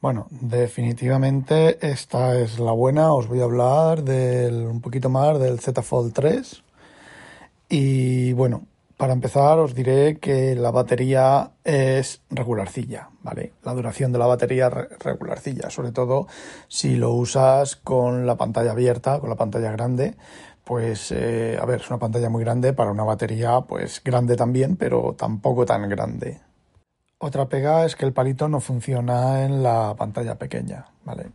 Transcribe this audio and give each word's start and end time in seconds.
Bueno, 0.00 0.26
definitivamente 0.30 1.78
esta 1.86 2.38
es 2.38 2.58
la 2.58 2.72
buena. 2.72 3.12
Os 3.12 3.28
voy 3.28 3.40
a 3.40 3.44
hablar 3.44 4.02
del, 4.02 4.66
un 4.66 4.80
poquito 4.80 5.08
más 5.08 5.38
del 5.40 5.58
Z 5.58 5.82
Fold 5.82 6.12
3. 6.12 6.62
Y 7.68 8.32
bueno, 8.34 8.66
para 8.96 9.12
empezar 9.12 9.58
os 9.58 9.74
diré 9.74 10.18
que 10.18 10.54
la 10.54 10.70
batería 10.70 11.52
es 11.64 12.22
regularcilla, 12.30 13.10
¿vale? 13.22 13.52
La 13.64 13.74
duración 13.74 14.12
de 14.12 14.18
la 14.18 14.26
batería 14.26 14.68
es 14.68 14.98
regularcilla, 15.00 15.70
sobre 15.70 15.92
todo 15.92 16.28
si 16.68 16.96
lo 16.96 17.12
usas 17.12 17.76
con 17.76 18.26
la 18.26 18.36
pantalla 18.36 18.72
abierta, 18.72 19.18
con 19.20 19.28
la 19.30 19.36
pantalla 19.36 19.72
grande, 19.72 20.16
pues 20.64 21.12
eh, 21.12 21.58
a 21.60 21.64
ver, 21.66 21.80
es 21.80 21.90
una 21.90 21.98
pantalla 21.98 22.30
muy 22.30 22.42
grande 22.44 22.72
para 22.72 22.90
una 22.90 23.04
batería 23.04 23.60
pues 23.62 24.02
grande 24.04 24.36
también, 24.36 24.76
pero 24.76 25.14
tampoco 25.18 25.66
tan 25.66 25.88
grande. 25.88 26.40
Otra 27.18 27.48
pega 27.48 27.86
es 27.86 27.96
que 27.96 28.04
el 28.04 28.12
palito 28.12 28.46
no 28.48 28.60
funciona 28.60 29.44
en 29.44 29.62
la 29.62 29.94
pantalla 29.96 30.34
pequeña, 30.34 30.86
¿vale? 31.04 31.30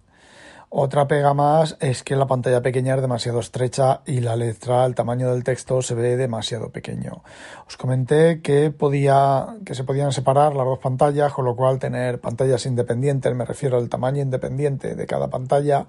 Otra 0.70 1.08
pega 1.08 1.34
más 1.34 1.76
es 1.82 2.04
que 2.04 2.16
la 2.16 2.28
pantalla 2.28 2.62
pequeña 2.62 2.96
es 2.96 3.02
demasiado 3.02 3.40
estrecha 3.40 4.02
y 4.06 4.22
la 4.22 4.36
letra, 4.36 4.86
el 4.86 4.96
tamaño 4.96 5.32
del 5.32 5.44
texto 5.44 5.82
se 5.82 5.96
ve 5.96 6.16
demasiado 6.16 6.70
pequeño. 6.70 7.24
Os 7.68 7.78
comenté 7.78 8.42
que 8.42 8.70
podía, 8.70 9.58
que 9.66 9.76
se 9.76 9.84
podían 9.84 10.14
separar 10.14 10.56
las 10.56 10.66
dos 10.66 10.80
pantallas, 10.80 11.34
con 11.34 11.46
lo 11.46 11.56
cual 11.56 11.80
tener 11.80 12.22
pantallas 12.22 12.66
independientes, 12.68 13.36
me 13.36 13.44
refiero 13.44 13.78
al 13.78 13.90
tamaño 13.90 14.22
independiente 14.22 14.96
de 14.96 15.08
cada 15.08 15.30
pantalla. 15.30 15.88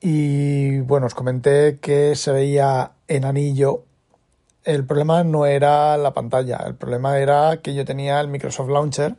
Y 0.00 0.80
bueno, 0.80 1.06
os 1.06 1.14
comenté 1.14 1.78
que 1.78 2.16
se 2.16 2.32
veía 2.32 2.92
en 3.06 3.24
anillo 3.24 3.84
el 4.64 4.84
problema 4.84 5.24
no 5.24 5.46
era 5.46 5.96
la 5.96 6.12
pantalla, 6.12 6.58
el 6.66 6.74
problema 6.74 7.18
era 7.18 7.58
que 7.58 7.74
yo 7.74 7.84
tenía 7.84 8.20
el 8.20 8.28
Microsoft 8.28 8.68
Launcher 8.68 9.16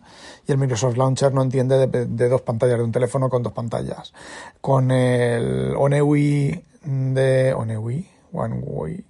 y 0.47 0.51
el 0.51 0.57
Microsoft 0.57 0.97
Launcher 0.97 1.33
no 1.33 1.41
entiende 1.41 1.87
de, 1.87 2.29
dos 2.29 2.41
pantallas, 2.41 2.77
de 2.77 2.83
un 2.83 2.91
teléfono 2.91 3.29
con 3.29 3.43
dos 3.43 3.53
pantallas. 3.53 4.13
Con 4.61 4.91
el 4.91 5.75
OneUI 5.75 6.63
de 6.83 7.53
OneUI, 7.53 8.09
OneUI, 8.31 9.05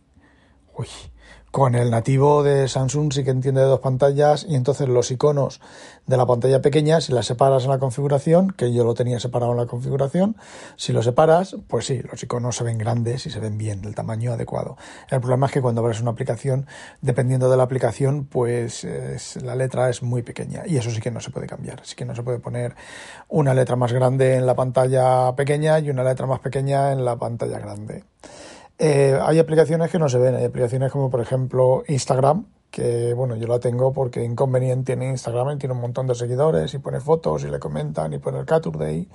uy, 0.78 0.88
con 1.53 1.75
el 1.75 1.91
nativo 1.91 2.41
de 2.41 2.67
Samsung 2.67 3.13
sí 3.13 3.23
que 3.23 3.29
entiende 3.29 3.61
de 3.61 3.67
dos 3.67 3.79
pantallas 3.79 4.43
y 4.49 4.55
entonces 4.55 4.89
los 4.89 5.11
iconos 5.11 5.61
de 6.07 6.17
la 6.17 6.25
pantalla 6.25 6.63
pequeña, 6.63 6.99
si 6.99 7.13
las 7.13 7.27
separas 7.27 7.65
en 7.65 7.69
la 7.69 7.77
configuración, 7.77 8.49
que 8.49 8.73
yo 8.73 8.83
lo 8.83 8.95
tenía 8.95 9.19
separado 9.19 9.51
en 9.51 9.59
la 9.59 9.67
configuración, 9.67 10.35
si 10.77 10.93
lo 10.93 11.03
separas, 11.03 11.55
pues 11.67 11.85
sí, 11.85 12.01
los 12.09 12.23
iconos 12.23 12.55
se 12.55 12.63
ven 12.63 12.79
grandes 12.79 13.27
y 13.27 13.29
se 13.29 13.39
ven 13.39 13.59
bien, 13.59 13.83
del 13.83 13.93
tamaño 13.93 14.33
adecuado. 14.33 14.77
El 15.11 15.19
problema 15.19 15.45
es 15.45 15.51
que 15.51 15.61
cuando 15.61 15.81
abres 15.81 16.01
una 16.01 16.09
aplicación, 16.09 16.65
dependiendo 17.01 17.51
de 17.51 17.57
la 17.57 17.63
aplicación, 17.63 18.25
pues 18.25 18.87
la 19.39 19.55
letra 19.55 19.91
es 19.91 20.01
muy 20.01 20.23
pequeña 20.23 20.63
y 20.65 20.77
eso 20.77 20.89
sí 20.89 21.01
que 21.01 21.11
no 21.11 21.19
se 21.19 21.29
puede 21.29 21.45
cambiar. 21.45 21.81
Así 21.81 21.95
que 21.95 22.03
no 22.03 22.15
se 22.15 22.23
puede 22.23 22.39
poner 22.39 22.73
una 23.27 23.53
letra 23.53 23.75
más 23.75 23.93
grande 23.93 24.37
en 24.37 24.47
la 24.47 24.55
pantalla 24.55 25.35
pequeña 25.35 25.77
y 25.77 25.91
una 25.91 26.03
letra 26.03 26.25
más 26.25 26.39
pequeña 26.39 26.91
en 26.91 27.05
la 27.05 27.15
pantalla 27.15 27.59
grande. 27.59 28.05
Eh, 28.79 29.17
hay 29.21 29.39
aplicaciones 29.39 29.91
que 29.91 29.99
no 29.99 30.09
se 30.09 30.17
ven, 30.17 30.35
hay 30.35 30.45
aplicaciones 30.45 30.92
como 30.92 31.09
por 31.09 31.21
ejemplo 31.21 31.83
Instagram, 31.87 32.48
que 32.71 33.14
bueno, 33.14 33.36
yo 33.36 33.48
la 33.48 33.59
tengo 33.59 33.93
porque 33.93 34.23
Inconveniente 34.23 34.93
tiene 34.93 35.09
Instagram, 35.09 35.59
tiene 35.59 35.75
un 35.75 35.81
montón 35.81 36.08
de 36.08 36.15
seguidores 36.15 36.73
y 36.73 36.80
pone 36.80 36.99
fotos 36.99 37.43
y 37.43 37.48
le 37.48 37.59
comentan 37.59 38.14
y 38.14 38.17
pone 38.17 38.39
el 38.39 38.45
Caturday 38.45 39.08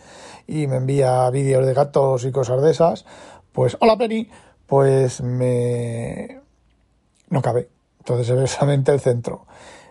y 0.47 0.67
me 0.69 0.77
envía 0.77 1.29
vídeos 1.31 1.67
de 1.67 1.75
gatos 1.75 2.25
y 2.25 2.31
cosas 2.31 2.63
de 2.63 2.71
esas, 2.71 3.05
pues 3.53 3.77
hola 3.81 3.99
Penny, 3.99 4.31
pues 4.67 5.23
me... 5.23 6.41
no 7.31 7.43
cabe. 7.43 7.69
Entonces 7.99 8.29
se 8.29 8.35
ve 8.35 8.47
solamente 8.47 8.93
el 8.93 9.01
centro. 9.01 9.47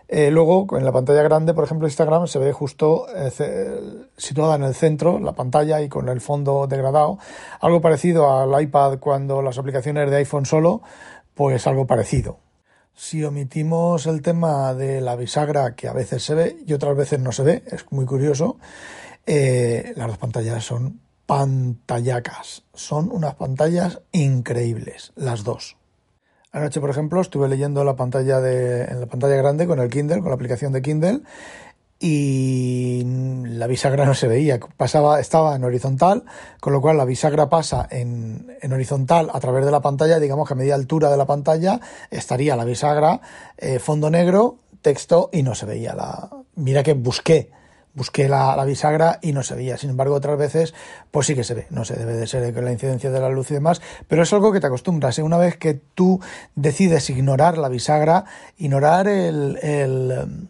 Eh, 0.09 0.31
luego, 0.31 0.68
en 0.78 0.85
la 0.85 0.91
pantalla 0.91 1.22
grande, 1.22 1.53
por 1.53 1.66
ejemplo, 1.66 1.88
Instagram 1.88 2.28
se 2.28 2.40
ve 2.40 2.53
justo 2.53 3.07
eh, 3.13 4.07
situada 4.16 4.56
en 4.56 4.63
el 4.63 4.73
centro, 4.73 5.19
la 5.19 5.34
pantalla 5.34 5.81
y 5.81 5.90
con 5.90 6.07
el 6.07 6.22
fondo 6.22 6.66
degradado. 6.68 7.18
Algo 7.59 7.81
parecido 7.81 8.31
al 8.31 8.62
iPad 8.62 9.00
cuando 9.00 9.41
las 9.41 9.57
aplicaciones 9.57 10.09
de 10.09 10.18
iPhone 10.18 10.45
solo, 10.45 10.81
pues 11.34 11.68
algo 11.68 11.85
parecido. 11.85 12.40
Si 12.95 13.23
omitimos 13.23 14.07
el 14.07 14.22
tema 14.22 14.73
de 14.73 15.01
la 15.01 15.16
bisagra, 15.16 15.75
que 15.75 15.88
a 15.88 15.94
veces 15.94 16.24
se 16.24 16.34
ve 16.34 16.57
y 16.66 16.74
otras 16.74 16.95
veces 16.97 17.19
no 17.19 17.31
se 17.31 17.44
ve, 17.44 17.63
es 17.68 17.85
muy 17.91 18.06
curioso, 18.06 18.57
eh, 19.25 19.94
las 19.95 20.07
dos 20.07 20.18
pantallas 20.18 20.63
son 20.63 21.01
pantallacas. 21.28 22.63
Son 22.74 23.12
unas 23.12 23.35
pantallas 23.35 24.01
increíbles, 24.13 25.12
las 25.16 25.44
dos. 25.44 25.77
Anoche, 26.57 26.81
por 26.81 26.90
ejemplo, 26.90 27.22
estuve 27.22 27.47
leyendo 27.47 27.84
la 27.84 27.95
pantalla 27.95 28.41
de, 28.41 28.85
en 28.85 29.00
la 29.00 29.06
pantalla 29.06 29.35
grande 29.35 29.68
con 29.68 29.79
el 29.79 29.90
Kindle, 29.90 30.22
con 30.22 30.29
la 30.29 30.35
aplicación 30.35 30.73
de 30.73 30.81
Kindle, 30.81 31.22
y 32.00 33.03
la 33.45 33.68
bisagra 33.68 34.06
no 34.06 34.16
se 34.16 34.28
veía, 34.28 34.59
pasaba, 34.75 35.19
estaba 35.19 35.56
en 35.56 35.63
horizontal, 35.63 36.23
con 36.59 36.73
lo 36.73 36.81
cual 36.81 36.97
la 36.97 37.06
bisagra 37.06 37.47
pasa 37.47 37.88
en, 37.91 38.57
en 38.59 38.73
horizontal 38.73 39.29
a 39.31 39.40
través 39.40 39.66
de 39.66 39.72
la 39.72 39.81
pantalla, 39.81 40.19
digamos 40.19 40.47
que 40.47 40.56
a 40.56 40.57
media 40.57 40.73
altura 40.73 41.12
de 41.12 41.18
la 41.18 41.25
pantalla 41.25 41.79
estaría 42.09 42.56
la 42.56 42.66
bisagra, 42.66 43.22
eh, 43.57 43.78
fondo 43.78 44.09
negro, 44.09 44.57
texto 44.81 45.29
y 45.31 45.44
no 45.44 45.53
se 45.53 45.68
veía 45.68 45.94
la. 45.94 46.29
Mira 46.56 46.81
que 46.81 46.94
busqué 46.94 47.51
busqué 47.97 48.30
la, 48.30 48.63
bisagra 48.63 49.19
y 49.24 49.34
no 49.34 49.41
se 49.41 49.56
veía. 49.56 49.78
Sin 49.78 49.90
embargo, 49.90 50.13
otras 50.13 50.38
veces, 50.38 50.75
pues 51.09 51.25
sí 51.25 51.34
que 51.34 51.44
se 51.44 51.56
ve. 51.56 51.68
No 51.72 51.84
sé, 51.84 51.96
debe 51.96 52.13
de 52.13 52.28
ser 52.28 52.56
la 52.63 52.72
incidencia 52.72 53.09
de 53.09 53.19
la 53.19 53.30
luz 53.30 53.50
y 53.50 53.56
demás, 53.56 53.81
pero 54.08 54.22
es 54.22 54.31
algo 54.31 54.53
que 54.53 54.59
te 54.59 54.68
acostumbras. 54.68 55.18
¿eh? 55.18 55.24
Una 55.24 55.38
vez 55.38 55.58
que 55.58 55.74
tú 55.74 56.22
decides 56.56 57.09
ignorar 57.09 57.57
la 57.57 57.69
bisagra, 57.69 58.25
ignorar 58.57 59.07
el, 59.07 59.57
el 59.63 60.47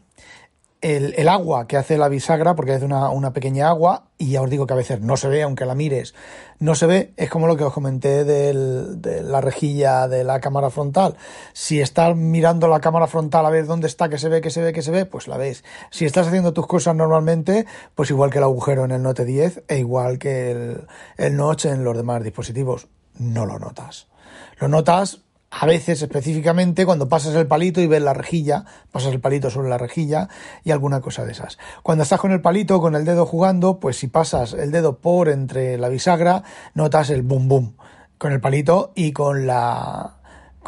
el, 0.81 1.27
agua 1.27 1.67
que 1.67 1.77
hace 1.77 1.97
la 1.97 2.07
bisagra, 2.07 2.55
porque 2.55 2.73
hace 2.73 2.85
una, 2.85 3.09
una, 3.09 3.33
pequeña 3.33 3.67
agua, 3.67 4.05
y 4.17 4.31
ya 4.31 4.41
os 4.41 4.49
digo 4.49 4.67
que 4.67 4.73
a 4.73 4.77
veces 4.77 5.01
no 5.01 5.17
se 5.17 5.27
ve, 5.27 5.41
aunque 5.43 5.65
la 5.65 5.73
mires, 5.73 6.13
no 6.59 6.75
se 6.75 6.85
ve, 6.85 7.13
es 7.17 7.29
como 7.29 7.47
lo 7.47 7.57
que 7.57 7.63
os 7.63 7.73
comenté 7.73 8.23
del, 8.23 9.01
de 9.01 9.23
la 9.23 9.41
rejilla 9.41 10.07
de 10.07 10.23
la 10.23 10.39
cámara 10.39 10.69
frontal. 10.69 11.15
Si 11.53 11.81
estás 11.81 12.15
mirando 12.15 12.67
la 12.67 12.79
cámara 12.79 13.07
frontal 13.07 13.45
a 13.45 13.49
ver 13.49 13.65
dónde 13.65 13.87
está, 13.87 14.09
que 14.09 14.17
se 14.17 14.29
ve, 14.29 14.41
que 14.41 14.49
se 14.49 14.61
ve, 14.61 14.73
que 14.73 14.81
se 14.81 14.91
ve, 14.91 15.05
pues 15.05 15.27
la 15.27 15.37
ves. 15.37 15.63
Si 15.89 16.05
estás 16.05 16.27
haciendo 16.27 16.53
tus 16.53 16.67
cosas 16.67 16.95
normalmente, 16.95 17.65
pues 17.95 18.09
igual 18.11 18.29
que 18.29 18.37
el 18.37 18.43
agujero 18.43 18.85
en 18.85 18.91
el 18.91 19.01
Note 19.01 19.25
10 19.25 19.63
e 19.67 19.79
igual 19.79 20.19
que 20.19 20.51
el, 20.51 20.87
el 21.17 21.35
Notch 21.35 21.65
en 21.65 21.83
los 21.83 21.97
demás 21.97 22.23
dispositivos, 22.23 22.87
no 23.17 23.45
lo 23.45 23.57
notas. 23.59 24.07
Lo 24.59 24.67
notas 24.67 25.21
a 25.49 25.65
veces 25.65 26.01
específicamente 26.01 26.85
cuando 26.85 27.09
pasas 27.09 27.35
el 27.35 27.47
palito 27.47 27.81
y 27.81 27.87
ves 27.87 28.01
la 28.01 28.13
rejilla, 28.13 28.65
pasas 28.91 29.13
el 29.13 29.21
palito 29.21 29.49
sobre 29.49 29.69
la 29.69 29.77
rejilla 29.77 30.27
y 30.63 30.71
alguna 30.71 31.01
cosa 31.01 31.25
de 31.25 31.31
esas. 31.31 31.57
Cuando 31.83 32.03
estás 32.03 32.19
con 32.19 32.31
el 32.31 32.41
palito, 32.41 32.81
con 32.81 32.95
el 32.95 33.05
dedo 33.05 33.25
jugando, 33.25 33.79
pues 33.79 33.97
si 33.97 34.07
pasas 34.07 34.53
el 34.53 34.71
dedo 34.71 34.99
por 34.99 35.29
entre 35.29 35.77
la 35.77 35.89
bisagra, 35.89 36.43
notas 36.73 37.09
el 37.09 37.21
boom 37.21 37.47
boom 37.47 37.75
con 38.17 38.31
el 38.31 38.41
palito 38.41 38.91
y 38.95 39.11
con 39.11 39.45
la 39.45 40.16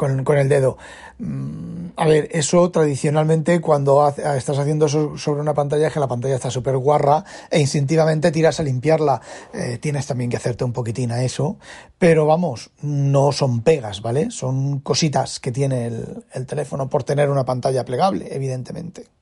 con, 0.00 0.24
con 0.24 0.38
el 0.38 0.48
dedo. 0.48 0.78
Mm, 1.18 1.88
a 1.94 2.06
ver, 2.06 2.28
eso 2.32 2.70
tradicionalmente 2.70 3.60
cuando 3.60 4.08
estás 4.08 4.58
haciendo 4.58 4.86
eso 4.86 5.18
sobre 5.18 5.42
una 5.42 5.52
pantalla 5.52 5.88
es 5.88 5.92
que 5.92 6.00
la 6.00 6.08
pantalla 6.08 6.36
está 6.36 6.50
súper 6.50 6.78
guarra 6.78 7.22
e 7.50 7.60
instintivamente 7.60 8.32
tiras 8.32 8.60
a 8.60 8.62
limpiarla. 8.62 9.20
Eh, 9.52 9.76
tienes 9.78 10.06
también 10.06 10.30
que 10.30 10.38
hacerte 10.38 10.64
un 10.64 10.72
poquitín 10.72 11.12
a 11.12 11.22
eso, 11.22 11.58
pero 11.98 12.24
vamos, 12.24 12.70
no 12.80 13.30
son 13.32 13.60
pegas, 13.60 14.00
¿vale? 14.00 14.30
Son 14.30 14.80
cositas 14.80 15.38
que 15.38 15.52
tiene 15.52 15.90
el 16.32 16.46
teléfono 16.46 16.88
por 16.88 17.04
tener 17.04 17.28
una 17.28 17.44
pantalla 17.44 17.84
plegable, 17.84 18.34
evidentemente. 18.34 19.19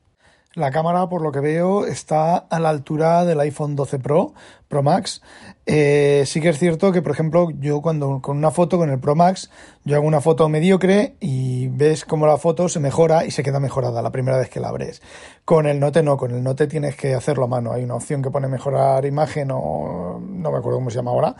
La 0.58 0.72
cámara, 0.72 1.08
por 1.08 1.22
lo 1.22 1.30
que 1.30 1.38
veo, 1.38 1.86
está 1.86 2.36
a 2.36 2.58
la 2.58 2.70
altura 2.70 3.24
del 3.24 3.38
iPhone 3.38 3.76
12 3.76 4.00
Pro, 4.00 4.34
Pro 4.66 4.82
Max. 4.82 5.22
Eh, 5.66 6.24
sí 6.26 6.40
que 6.40 6.48
es 6.48 6.58
cierto 6.58 6.90
que, 6.90 7.00
por 7.00 7.12
ejemplo, 7.12 7.50
yo 7.60 7.80
cuando 7.80 8.20
con 8.20 8.36
una 8.36 8.50
foto 8.50 8.76
con 8.76 8.90
el 8.90 8.98
Pro 8.98 9.14
Max, 9.14 9.50
yo 9.84 9.94
hago 9.94 10.04
una 10.04 10.20
foto 10.20 10.48
mediocre 10.48 11.14
y 11.20 11.68
ves 11.68 12.04
cómo 12.04 12.26
la 12.26 12.38
foto 12.38 12.68
se 12.68 12.80
mejora 12.80 13.24
y 13.24 13.30
se 13.30 13.44
queda 13.44 13.60
mejorada 13.60 14.02
la 14.02 14.10
primera 14.10 14.36
vez 14.36 14.50
que 14.50 14.58
la 14.58 14.70
abres. 14.70 15.00
Con 15.44 15.68
el 15.68 15.78
Note 15.78 16.02
no, 16.02 16.16
con 16.16 16.32
el 16.32 16.42
Note 16.42 16.66
tienes 16.66 16.96
que 16.96 17.14
hacerlo 17.14 17.44
a 17.44 17.46
mano. 17.48 17.72
Hay 17.72 17.84
una 17.84 17.94
opción 17.94 18.20
que 18.20 18.32
pone 18.32 18.48
mejorar 18.48 19.06
imagen 19.06 19.50
o 19.52 20.20
no 20.20 20.50
me 20.50 20.58
acuerdo 20.58 20.78
cómo 20.78 20.90
se 20.90 20.96
llama 20.96 21.12
ahora 21.12 21.36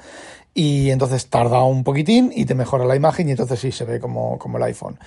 y 0.54 0.90
entonces 0.90 1.28
tarda 1.28 1.62
un 1.62 1.84
poquitín 1.84 2.32
y 2.34 2.44
te 2.44 2.54
mejora 2.56 2.84
la 2.84 2.96
imagen 2.96 3.28
y 3.28 3.32
entonces 3.32 3.60
sí 3.60 3.70
se 3.70 3.84
ve 3.84 4.00
como, 4.00 4.38
como 4.38 4.58
el 4.58 4.64
iPhone. 4.64 4.98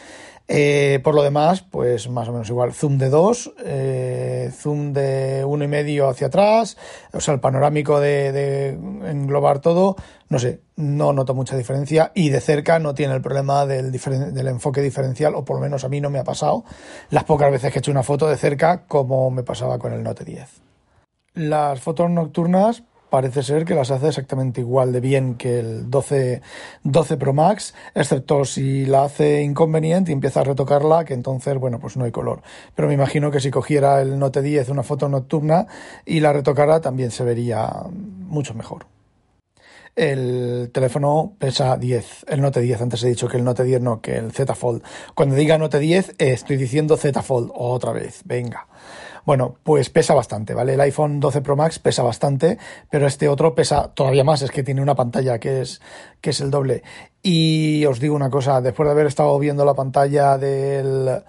Eh, 0.53 0.99
por 1.01 1.15
lo 1.15 1.23
demás, 1.23 1.61
pues 1.61 2.09
más 2.09 2.27
o 2.27 2.33
menos 2.33 2.49
igual. 2.49 2.73
Zoom 2.73 2.97
de 2.97 3.09
2, 3.09 3.53
eh, 3.63 4.51
zoom 4.53 4.91
de 4.91 5.45
uno 5.45 5.63
y 5.63 5.69
medio 5.69 6.09
hacia 6.09 6.27
atrás, 6.27 6.75
o 7.13 7.21
sea, 7.21 7.33
el 7.33 7.39
panorámico 7.39 8.01
de, 8.01 8.67
englobar 9.05 9.59
todo, 9.59 9.95
no 10.27 10.39
sé, 10.39 10.59
no 10.75 11.13
noto 11.13 11.33
mucha 11.33 11.55
diferencia 11.55 12.11
y 12.13 12.31
de 12.31 12.41
cerca 12.41 12.79
no 12.79 12.93
tiene 12.93 13.13
el 13.13 13.21
problema 13.21 13.65
del, 13.65 13.93
del 13.93 14.47
enfoque 14.49 14.81
diferencial, 14.81 15.35
o 15.35 15.45
por 15.45 15.55
lo 15.55 15.61
menos 15.61 15.85
a 15.85 15.89
mí 15.89 16.01
no 16.01 16.09
me 16.09 16.19
ha 16.19 16.25
pasado 16.25 16.65
las 17.11 17.23
pocas 17.23 17.49
veces 17.49 17.71
que 17.71 17.79
he 17.79 17.79
hecho 17.79 17.91
una 17.91 18.03
foto 18.03 18.27
de 18.27 18.35
cerca 18.35 18.85
como 18.87 19.31
me 19.31 19.43
pasaba 19.43 19.79
con 19.79 19.93
el 19.93 20.03
Note 20.03 20.25
10. 20.25 20.49
Las 21.33 21.79
fotos 21.79 22.09
nocturnas, 22.09 22.83
parece 23.11 23.43
ser 23.43 23.65
que 23.65 23.75
las 23.75 23.91
hace 23.91 24.07
exactamente 24.07 24.61
igual 24.61 24.93
de 24.93 25.01
bien 25.01 25.35
que 25.35 25.59
el 25.59 25.91
12, 25.91 26.41
12 26.83 27.17
Pro 27.17 27.33
Max, 27.33 27.75
excepto 27.93 28.45
si 28.45 28.85
la 28.85 29.03
hace 29.03 29.43
inconveniente 29.43 30.11
y 30.11 30.13
empieza 30.13 30.39
a 30.39 30.45
retocarla, 30.45 31.03
que 31.03 31.13
entonces, 31.13 31.57
bueno, 31.59 31.77
pues 31.77 31.97
no 31.97 32.05
hay 32.05 32.11
color. 32.11 32.41
Pero 32.73 32.87
me 32.87 32.93
imagino 32.93 33.29
que 33.29 33.41
si 33.41 33.51
cogiera 33.51 34.01
el 34.01 34.17
Note 34.17 34.41
10 34.41 34.69
una 34.69 34.83
foto 34.83 35.09
nocturna 35.09 35.67
y 36.05 36.21
la 36.21 36.31
retocara, 36.31 36.79
también 36.79 37.11
se 37.11 37.25
vería 37.25 37.69
mucho 37.91 38.53
mejor. 38.53 38.85
El 39.93 40.71
teléfono 40.73 41.33
pesa 41.37 41.75
10, 41.75 42.27
el 42.29 42.39
Note 42.39 42.61
10, 42.61 42.81
antes 42.81 43.03
he 43.03 43.09
dicho 43.09 43.27
que 43.27 43.35
el 43.35 43.43
Note 43.43 43.65
10 43.65 43.81
no, 43.81 43.99
que 43.99 44.15
el 44.15 44.31
Z 44.31 44.55
Fold. 44.55 44.83
Cuando 45.15 45.35
diga 45.35 45.57
Note 45.57 45.79
10, 45.79 46.15
estoy 46.17 46.55
diciendo 46.55 46.95
Z 46.95 47.21
Fold 47.21 47.51
otra 47.53 47.91
vez, 47.91 48.21
venga. 48.23 48.67
Bueno, 49.25 49.57
pues 49.63 49.89
pesa 49.89 50.13
bastante, 50.13 50.53
¿vale? 50.53 50.73
El 50.73 50.81
iPhone 50.81 51.19
12 51.19 51.41
Pro 51.41 51.55
Max 51.55 51.79
pesa 51.79 52.03
bastante, 52.03 52.57
pero 52.89 53.07
este 53.07 53.27
otro 53.27 53.53
pesa 53.53 53.91
todavía 53.93 54.23
más, 54.23 54.41
es 54.41 54.51
que 54.51 54.63
tiene 54.63 54.81
una 54.81 54.95
pantalla 54.95 55.39
que 55.39 55.61
es, 55.61 55.81
que 56.21 56.31
es 56.31 56.41
el 56.41 56.51
doble. 56.51 56.83
Y 57.21 57.85
os 57.85 57.99
digo 57.99 58.15
una 58.15 58.29
cosa, 58.29 58.61
después 58.61 58.87
de 58.87 58.91
haber 58.91 59.07
estado 59.07 59.37
viendo 59.37 59.63
la 59.65 59.75
pantalla 59.75 60.37
del, 60.37 61.23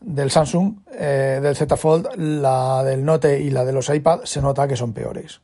del 0.00 0.30
Samsung, 0.30 0.78
eh, 0.98 1.40
del 1.42 1.56
Z 1.56 1.76
Fold, 1.76 2.08
la 2.16 2.82
del 2.82 3.04
Note 3.04 3.40
y 3.40 3.50
la 3.50 3.64
de 3.64 3.72
los 3.72 3.88
iPad, 3.88 4.20
se 4.24 4.42
nota 4.42 4.66
que 4.66 4.76
son 4.76 4.92
peores. 4.92 5.40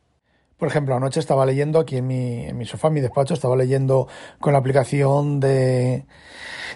Por 0.63 0.69
ejemplo, 0.69 0.95
anoche 0.95 1.19
estaba 1.19 1.45
leyendo 1.45 1.81
aquí 1.81 1.97
en 1.97 2.07
mi, 2.07 2.45
en 2.45 2.57
mi 2.57 2.65
sofá, 2.65 2.87
en 2.87 2.95
mi 2.95 3.01
despacho, 3.01 3.35
estaba 3.35 3.57
leyendo 3.57 4.07
con 4.39 4.53
la 4.53 4.61
aplicación 4.61 5.41
de, 5.41 6.07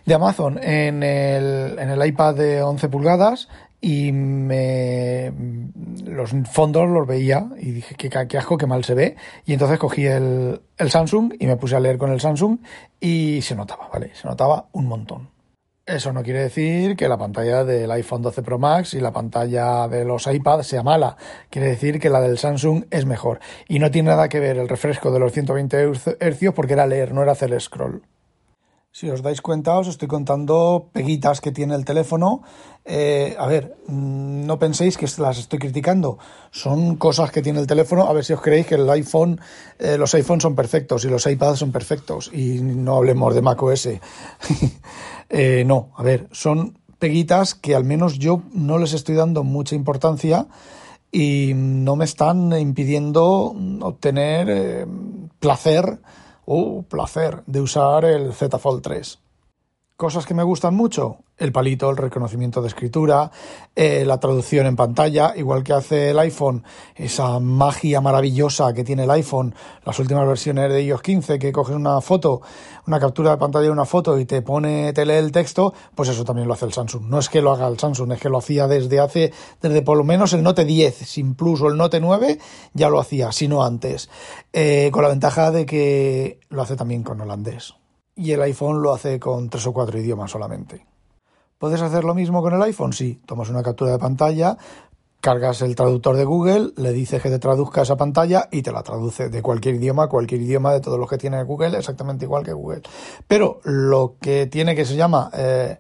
de 0.05 0.14
Amazon 0.14 0.58
en 0.61 1.05
el, 1.05 1.79
en 1.79 1.90
el 1.90 2.05
iPad 2.05 2.34
de 2.34 2.62
11 2.62 2.88
pulgadas 2.88 3.49
y 3.81 4.12
me, 4.12 5.32
los 6.05 6.31
fondos 6.50 6.88
los 6.88 7.06
veía 7.06 7.49
y 7.58 7.73
dije 7.73 7.94
qué, 7.94 8.08
qué 8.08 8.38
asco, 8.38 8.56
qué 8.56 8.67
mal 8.67 8.84
se 8.84 8.94
ve. 8.94 9.17
Y 9.44 9.52
entonces 9.52 9.78
cogí 9.78 10.06
el, 10.06 10.61
el 10.78 10.90
Samsung 10.90 11.34
y 11.38 11.46
me 11.46 11.56
puse 11.56 11.76
a 11.76 11.81
leer 11.81 11.99
con 11.99 12.11
el 12.11 12.20
Samsung 12.20 12.58
y 13.00 13.40
se 13.43 13.55
notaba, 13.55 13.88
¿vale? 13.93 14.11
Se 14.14 14.26
notaba 14.26 14.69
un 14.73 14.87
montón. 14.87 15.37
Eso 15.87 16.12
no 16.12 16.25
quiere 16.25 16.40
decir 16.40 16.96
que 16.96 17.08
la 17.08 17.17
pantalla 17.17 17.64
del 17.64 17.88
iPhone 17.93 18.20
12 18.20 18.43
Pro 18.43 18.58
Max 18.58 18.94
y 18.94 19.00
la 19.00 19.12
pantalla 19.12 19.87
de 19.87 20.05
los 20.05 20.26
iPads 20.26 20.67
sea 20.67 20.82
mala. 20.82 21.17
Quiere 21.49 21.69
decir 21.69 22.00
que 22.00 22.11
la 22.11 22.20
del 22.20 22.38
Samsung 22.38 22.87
es 22.90 23.06
mejor. 23.06 23.38
Y 23.69 23.79
no 23.79 23.93
tiene 23.93 24.08
nada 24.08 24.29
que 24.29 24.40
ver 24.40 24.56
el 24.56 24.69
refresco 24.69 25.12
de 25.12 25.20
los 25.20 25.31
120 25.31 25.93
Hz 25.93 26.52
porque 26.56 26.72
era 26.72 26.88
leer, 26.88 27.14
no 27.14 27.22
era 27.22 27.32
hacer 27.32 27.61
scroll. 27.61 28.02
Si 28.96 29.10
os 29.10 29.20
dais 29.20 29.43
cuenta, 29.44 29.76
os 29.76 29.93
estoy 29.93 30.08
contando 30.08 30.88
peguitas 30.88 31.43
que 31.43 31.52
tiene 31.52 31.75
el 31.75 31.84
teléfono. 31.84 32.40
Eh, 32.82 33.37
a 33.38 33.44
ver, 33.44 33.76
mm, 33.88 34.46
no 34.48 34.58
penséis 34.58 34.96
que 34.96 35.04
las 35.20 35.37
estoy 35.37 35.58
criticando. 35.58 36.16
Son 36.50 36.96
cosas 36.96 37.31
que 37.31 37.43
tiene 37.43 37.60
el 37.60 37.66
teléfono. 37.66 38.08
A 38.08 38.14
ver 38.14 38.25
si 38.25 38.32
os 38.32 38.40
creéis 38.40 38.66
que 38.66 38.76
el 38.76 38.88
iPhone, 38.88 39.38
eh, 39.78 39.98
los 39.98 40.14
iPhones 40.14 40.44
son 40.44 40.54
perfectos 40.54 41.04
y 41.04 41.10
los 41.10 41.26
iPads 41.26 41.58
son 41.58 41.72
perfectos. 41.72 42.31
Y 42.32 42.62
no 42.62 42.96
hablemos 42.96 43.34
de 43.34 43.43
macOS. 43.43 43.87
eh, 45.28 45.64
no, 45.66 45.90
a 45.94 46.02
ver, 46.02 46.26
son 46.32 46.78
peguitas 46.98 47.54
que 47.54 47.75
al 47.75 47.84
menos 47.84 48.19
yo 48.19 48.44
no 48.54 48.78
les 48.78 48.94
estoy 48.94 49.14
dando 49.14 49.44
mucha 49.44 49.75
importancia 49.75 50.46
y 51.12 51.52
no 51.54 51.96
me 51.96 52.06
están 52.06 52.58
impidiendo 52.58 53.54
obtener 53.82 54.46
eh, 54.48 54.87
placer 55.38 55.98
¡Oh, 56.48 56.84
placer! 56.84 57.43
de 57.46 57.60
usar 57.60 58.04
el 58.04 58.32
Z 58.32 58.56
Fold 58.60 58.81
3. 58.81 59.19
Cosas 59.96 60.26
que 60.26 60.34
me 60.34 60.43
gustan 60.43 60.75
mucho, 60.75 61.20
el 61.38 61.52
palito, 61.52 61.88
el 61.88 61.96
reconocimiento 61.96 62.60
de 62.60 62.69
escritura, 62.69 63.31
eh, 63.75 64.04
la 64.04 64.20
traducción 64.20 64.66
en 64.66 64.76
pantalla, 64.76 65.32
igual 65.34 65.64
que 65.64 65.72
hace 65.72 66.10
el 66.10 66.19
iPhone, 66.19 66.64
esa 66.94 67.40
magia 67.40 68.02
maravillosa 68.02 68.75
que 68.75 68.84
tiene 68.84 69.04
el 69.04 69.10
iPhone, 69.10 69.54
las 69.87 69.98
últimas 69.98 70.28
versiones 70.28 70.70
de 70.70 70.82
iOS 70.82 71.00
15, 71.00 71.38
que 71.38 71.50
coges 71.50 71.75
una 71.75 72.02
foto, 72.02 72.43
una 72.87 73.00
captura 73.00 73.31
de 73.31 73.37
pantalla 73.38 73.64
de 73.64 73.70
una 73.70 73.87
foto 73.87 74.19
y 74.19 74.26
te 74.26 74.43
pone, 74.43 74.93
te 74.93 75.06
lee 75.06 75.14
el 75.14 75.32
texto, 75.32 75.72
pues 75.94 76.10
eso 76.10 76.26
también 76.26 76.46
lo 76.46 76.52
hace 76.52 76.66
el 76.66 76.75
Samsung. 76.75 77.06
No 77.06 77.19
es 77.19 77.31
que 77.31 77.40
lo 77.40 77.52
haga 77.52 77.66
el 77.66 77.78
Samsung, 77.78 78.12
es 78.12 78.20
que 78.20 78.28
lo 78.28 78.37
hacía 78.37 78.69
desde 78.69 79.00
hace, 79.00 79.32
desde 79.62 79.81
por 79.81 79.96
lo 79.96 80.04
menos 80.04 80.34
el 80.34 80.43
Note 80.43 80.66
10, 80.66 80.94
sin 80.94 81.34
Plus 81.34 81.62
o 81.62 81.69
el 81.69 81.78
Note 81.78 82.00
9, 82.00 82.38
ya 82.75 82.90
lo 82.90 83.00
hacía, 83.00 83.32
si 83.32 83.48
no 83.48 83.64
antes. 83.64 84.10
Eh, 84.52 84.90
con 84.93 85.02
la 85.02 85.08
ventaja 85.08 85.50
de 85.50 85.64
que 85.64 86.38
lo 86.50 86.60
hace 86.60 86.76
también 86.76 87.02
con 87.02 87.19
holandés 87.19 87.76
y 88.17 88.33
el 88.33 88.43
iPhone 88.43 88.83
lo 88.83 88.95
hace 88.95 89.21
con 89.21 89.49
tres 89.49 89.67
o 89.67 89.73
cuatro 89.73 89.99
idiomas 89.99 90.31
solamente. 90.31 90.87
¿Puedes 91.59 91.81
hacer 91.81 92.05
lo 92.05 92.15
mismo 92.15 92.43
con 92.43 92.55
el 92.55 92.63
iPhone? 92.63 92.93
Sí, 92.93 93.21
tomas 93.25 93.49
una 93.49 93.63
captura 93.63 93.93
de 93.93 93.99
pantalla, 93.99 94.59
cargas 95.21 95.63
el 95.63 95.75
traductor 95.75 96.17
de 96.17 96.25
Google, 96.25 96.73
le 96.77 96.93
dices 96.93 97.23
que 97.23 97.31
te 97.31 97.39
traduzca 97.39 97.83
esa 97.83 97.97
pantalla 97.97 98.49
y 98.51 98.63
te 98.63 98.73
la 98.73 98.83
traduce 98.83 99.29
de 99.29 99.43
cualquier 99.43 99.77
idioma, 99.77 100.09
cualquier 100.09 100.41
idioma 100.43 100.73
de 100.73 100.81
todos 100.81 100.99
los 100.99 101.09
que 101.09 101.19
tiene 101.19 101.43
Google, 101.43 101.77
exactamente 101.79 102.25
igual 102.25 102.45
que 102.45 102.53
Google. 102.53 102.83
Pero 103.27 103.61
lo 103.65 104.17
que 104.21 104.47
tiene 104.47 104.75
que 104.75 104.85
se 104.85 104.97
llama 104.97 105.31
eh, 105.35 105.79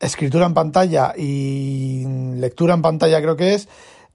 escritura 0.00 0.46
en 0.46 0.54
pantalla 0.54 1.14
y 1.16 2.04
lectura 2.36 2.74
en 2.74 2.82
pantalla 2.82 3.20
creo 3.20 3.36
que 3.36 3.54
es, 3.54 3.68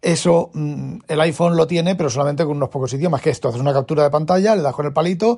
eso 0.06 0.52
mm, 0.54 0.98
el 1.08 1.22
iPhone 1.22 1.58
lo 1.58 1.66
tiene, 1.66 1.96
pero 1.96 2.12
solamente 2.12 2.46
con 2.46 2.58
unos 2.58 2.70
pocos 2.70 2.94
idiomas. 2.94 3.22
Que 3.22 3.32
esto, 3.32 3.50
haces 3.50 3.60
una 3.60 3.74
captura 3.74 4.04
de 4.04 4.12
pantalla, 4.12 4.56
le 4.56 4.62
das 4.62 4.76
con 4.76 4.86
el 4.86 4.94
palito, 4.94 5.38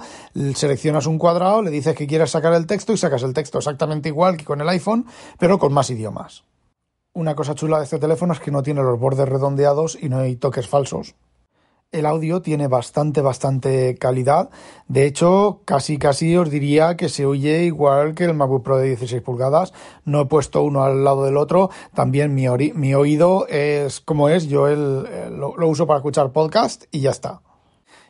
seleccionas 0.56 1.08
un 1.08 1.18
cuadrado, 1.18 1.62
le 1.62 1.72
dices 1.72 1.96
que 1.96 2.06
quieres 2.06 2.32
sacar 2.32 2.54
el 2.54 2.68
texto 2.68 2.92
y 2.92 2.98
sacas 2.98 3.24
el 3.24 3.34
texto 3.34 3.60
exactamente 3.60 4.10
igual 4.10 4.36
que 4.36 4.44
con 4.44 4.60
el 4.60 4.68
iPhone, 4.68 5.06
pero 5.40 5.58
con 5.58 5.72
más 5.72 5.90
idiomas. 5.90 6.44
Una 7.14 7.34
cosa 7.34 7.56
chula 7.56 7.78
de 7.78 7.86
este 7.86 7.98
teléfono 7.98 8.34
es 8.34 8.42
que 8.42 8.52
no 8.52 8.62
tiene 8.62 8.84
los 8.84 9.00
bordes 9.00 9.28
redondeados 9.28 9.98
y 10.00 10.10
no 10.10 10.20
hay 10.20 10.36
toques 10.36 10.68
falsos. 10.68 11.16
El 11.94 12.06
audio 12.06 12.42
tiene 12.42 12.68
bastante, 12.68 13.22
bastante 13.22 13.96
calidad. 13.98 14.50
De 14.90 15.06
hecho, 15.06 15.62
casi, 15.64 15.98
casi 15.98 16.36
os 16.36 16.50
diría 16.50 16.98
que 16.98 17.08
se 17.08 17.26
oye 17.26 17.64
igual 17.64 18.14
que 18.14 18.26
el 18.26 18.34
MacBook 18.34 18.62
Pro 18.62 18.78
de 18.78 18.88
16 18.88 19.22
pulgadas. 19.22 19.72
No 20.04 20.20
he 20.20 20.26
puesto 20.26 20.64
uno 20.64 20.84
al 20.84 21.06
lado 21.06 21.24
del 21.24 21.38
otro. 21.38 21.70
También 21.94 22.36
mi, 22.36 22.46
oído 22.94 23.48
es 23.48 24.02
como 24.02 24.28
es. 24.28 24.50
Yo 24.50 24.68
lo, 24.68 25.56
uso 25.66 25.88
para 25.88 26.00
escuchar 26.00 26.34
podcast 26.34 26.84
y 26.92 27.00
ya 27.00 27.12
está. 27.12 27.40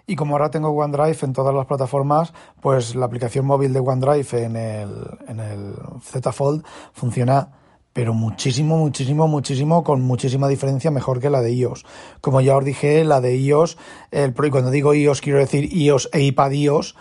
Y 0.08 0.16
como 0.16 0.34
ahora 0.34 0.50
tengo 0.50 0.70
OneDrive 0.70 1.20
en 1.22 1.34
todas 1.34 1.54
las 1.54 1.68
plataformas, 1.68 2.34
pues 2.60 2.96
la 2.96 3.06
aplicación 3.06 3.46
móvil 3.46 3.74
de 3.74 3.80
OneDrive 3.80 4.44
en 4.44 4.56
el, 4.56 4.90
en 5.28 5.40
el 5.40 5.76
Z 6.02 6.32
Fold 6.32 6.66
funciona 6.94 7.52
pero 7.98 8.14
muchísimo, 8.14 8.78
muchísimo, 8.78 9.28
muchísimo, 9.28 9.84
con 9.84 10.02
muchísima 10.04 10.48
diferencia 10.48 10.92
mejor 10.92 11.20
que 11.20 11.32
la 11.32 11.42
de 11.42 11.52
iOS. 11.52 11.84
Como 12.22 12.42
ya 12.42 12.56
os 12.56 12.64
dije, 12.64 13.04
la 13.04 13.22
de 13.22 13.36
iOS, 13.36 13.76
el, 14.12 14.36
y 14.40 14.50
cuando 14.52 14.70
digo 14.70 14.94
iOS 14.94 15.20
quiero 15.20 15.40
decir 15.40 15.76
iOS 15.76 16.08
e 16.14 16.22
iPad 16.22 16.52
iOS, 16.52 16.96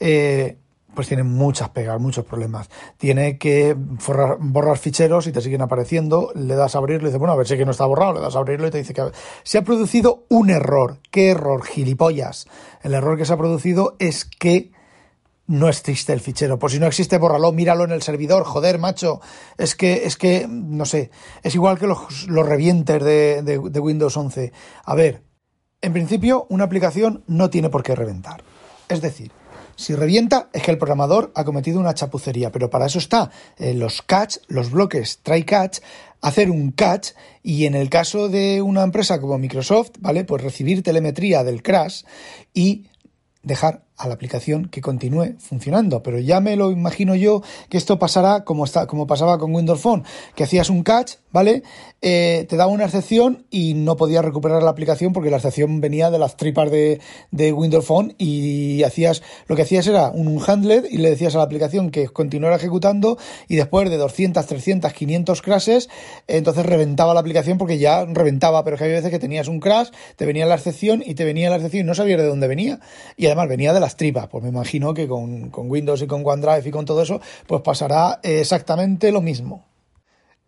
eh, 0.00 0.58
pues 0.92 1.06
tiene 1.06 1.22
muchas 1.22 1.68
pegas, 1.68 2.00
muchos 2.00 2.24
problemas. 2.24 2.68
Tiene 2.96 3.38
que 3.38 3.76
borrar, 3.76 4.76
ficheros 4.76 5.28
y 5.28 5.32
te 5.32 5.40
siguen 5.40 5.62
apareciendo, 5.62 6.32
le 6.34 6.56
das 6.56 6.74
a 6.74 6.78
abrirlo 6.78 7.06
y 7.06 7.10
dices, 7.10 7.20
bueno, 7.20 7.34
a 7.34 7.36
ver 7.36 7.46
si 7.46 7.56
que 7.56 7.64
no 7.64 7.70
está 7.70 7.86
borrado, 7.86 8.14
le 8.14 8.20
das 8.20 8.34
a 8.34 8.40
abrirlo 8.40 8.66
y 8.66 8.72
te 8.72 8.78
dice 8.78 8.92
que 8.92 9.04
se 9.44 9.58
ha 9.58 9.62
producido 9.62 10.24
un 10.30 10.50
error. 10.50 10.98
¿Qué 11.12 11.30
error, 11.30 11.62
gilipollas? 11.62 12.48
El 12.82 12.94
error 12.94 13.16
que 13.16 13.24
se 13.24 13.34
ha 13.34 13.38
producido 13.38 13.94
es 14.00 14.24
que 14.24 14.72
no 15.50 15.68
existe 15.68 16.12
el 16.12 16.20
fichero. 16.20 16.60
Por 16.60 16.70
si 16.70 16.78
no 16.78 16.86
existe, 16.86 17.18
bórralo, 17.18 17.50
míralo 17.50 17.82
en 17.82 17.90
el 17.90 18.02
servidor, 18.02 18.44
joder, 18.44 18.78
macho. 18.78 19.20
Es 19.58 19.74
que, 19.74 20.06
es 20.06 20.16
que, 20.16 20.46
no 20.48 20.86
sé, 20.86 21.10
es 21.42 21.56
igual 21.56 21.76
que 21.76 21.88
los, 21.88 22.28
los 22.28 22.46
revientes 22.46 23.02
de, 23.02 23.42
de, 23.42 23.58
de 23.58 23.80
Windows 23.80 24.16
11. 24.16 24.52
A 24.84 24.94
ver, 24.94 25.24
en 25.82 25.92
principio, 25.92 26.46
una 26.50 26.64
aplicación 26.64 27.24
no 27.26 27.50
tiene 27.50 27.68
por 27.68 27.82
qué 27.82 27.96
reventar. 27.96 28.44
Es 28.88 29.00
decir, 29.00 29.32
si 29.74 29.96
revienta 29.96 30.50
es 30.52 30.62
que 30.62 30.70
el 30.70 30.78
programador 30.78 31.32
ha 31.34 31.42
cometido 31.42 31.80
una 31.80 31.94
chapucería, 31.94 32.52
pero 32.52 32.70
para 32.70 32.86
eso 32.86 32.98
está 33.00 33.32
eh, 33.56 33.74
los 33.74 34.02
catch, 34.02 34.36
los 34.46 34.70
bloques 34.70 35.18
try 35.24 35.42
catch, 35.42 35.80
hacer 36.20 36.48
un 36.48 36.70
catch 36.70 37.08
y 37.42 37.66
en 37.66 37.74
el 37.74 37.90
caso 37.90 38.28
de 38.28 38.62
una 38.62 38.84
empresa 38.84 39.20
como 39.20 39.36
Microsoft, 39.36 39.90
¿vale? 39.98 40.22
Pues 40.22 40.44
recibir 40.44 40.84
telemetría 40.84 41.42
del 41.42 41.64
crash 41.64 42.04
y 42.54 42.86
dejar 43.42 43.82
a 44.00 44.08
la 44.08 44.14
aplicación 44.14 44.68
que 44.68 44.80
continúe 44.80 45.34
funcionando. 45.38 46.02
Pero 46.02 46.18
ya 46.18 46.40
me 46.40 46.56
lo 46.56 46.70
imagino 46.70 47.14
yo 47.14 47.42
que 47.68 47.76
esto 47.76 47.98
pasará 47.98 48.44
como, 48.44 48.64
está, 48.64 48.86
como 48.86 49.06
pasaba 49.06 49.38
con 49.38 49.54
Windows 49.54 49.80
Phone, 49.80 50.04
que 50.34 50.44
hacías 50.44 50.70
un 50.70 50.82
catch, 50.82 51.16
¿vale? 51.32 51.62
Eh, 52.00 52.46
te 52.48 52.56
daba 52.56 52.72
una 52.72 52.86
excepción 52.86 53.44
y 53.50 53.74
no 53.74 53.96
podías 53.96 54.24
recuperar 54.24 54.62
la 54.62 54.70
aplicación 54.70 55.12
porque 55.12 55.30
la 55.30 55.36
excepción 55.36 55.82
venía 55.82 56.10
de 56.10 56.18
las 56.18 56.38
tripas 56.38 56.70
de, 56.70 57.00
de 57.30 57.52
Windows 57.52 57.84
Phone 57.84 58.14
y 58.16 58.82
hacías, 58.84 59.22
lo 59.46 59.54
que 59.54 59.62
hacías 59.62 59.86
era 59.86 60.10
un 60.10 60.42
handler 60.46 60.86
y 60.90 60.96
le 60.96 61.10
decías 61.10 61.34
a 61.34 61.38
la 61.38 61.44
aplicación 61.44 61.90
que 61.90 62.08
continuara 62.08 62.56
ejecutando 62.56 63.18
y 63.48 63.56
después 63.56 63.90
de 63.90 63.98
200, 63.98 64.46
300, 64.46 64.92
500 64.94 65.42
crashes, 65.42 65.90
entonces 66.26 66.64
reventaba 66.64 67.12
la 67.12 67.20
aplicación 67.20 67.58
porque 67.58 67.78
ya 67.78 68.06
reventaba, 68.06 68.64
pero 68.64 68.78
que 68.78 68.84
había 68.84 68.96
veces 68.96 69.10
que 69.10 69.18
tenías 69.18 69.48
un 69.48 69.60
crash, 69.60 69.88
te 70.16 70.24
venía 70.24 70.46
la 70.46 70.54
excepción 70.54 71.02
y 71.04 71.14
te 71.14 71.24
venía 71.24 71.50
la 71.50 71.56
excepción 71.56 71.84
y 71.84 71.86
no 71.86 71.94
sabías 71.94 72.18
de 72.18 72.26
dónde 72.26 72.48
venía. 72.48 72.80
Y 73.16 73.26
además 73.26 73.48
venía 73.48 73.74
de 73.74 73.80
tripas. 73.96 74.28
Pues 74.28 74.42
me 74.42 74.50
imagino 74.50 74.94
que 74.94 75.08
con, 75.08 75.50
con 75.50 75.70
Windows 75.70 76.02
y 76.02 76.06
con 76.06 76.22
OneDrive 76.24 76.68
y 76.68 76.70
con 76.70 76.84
todo 76.84 77.02
eso, 77.02 77.20
pues 77.46 77.62
pasará 77.62 78.20
exactamente 78.22 79.12
lo 79.12 79.20
mismo. 79.20 79.64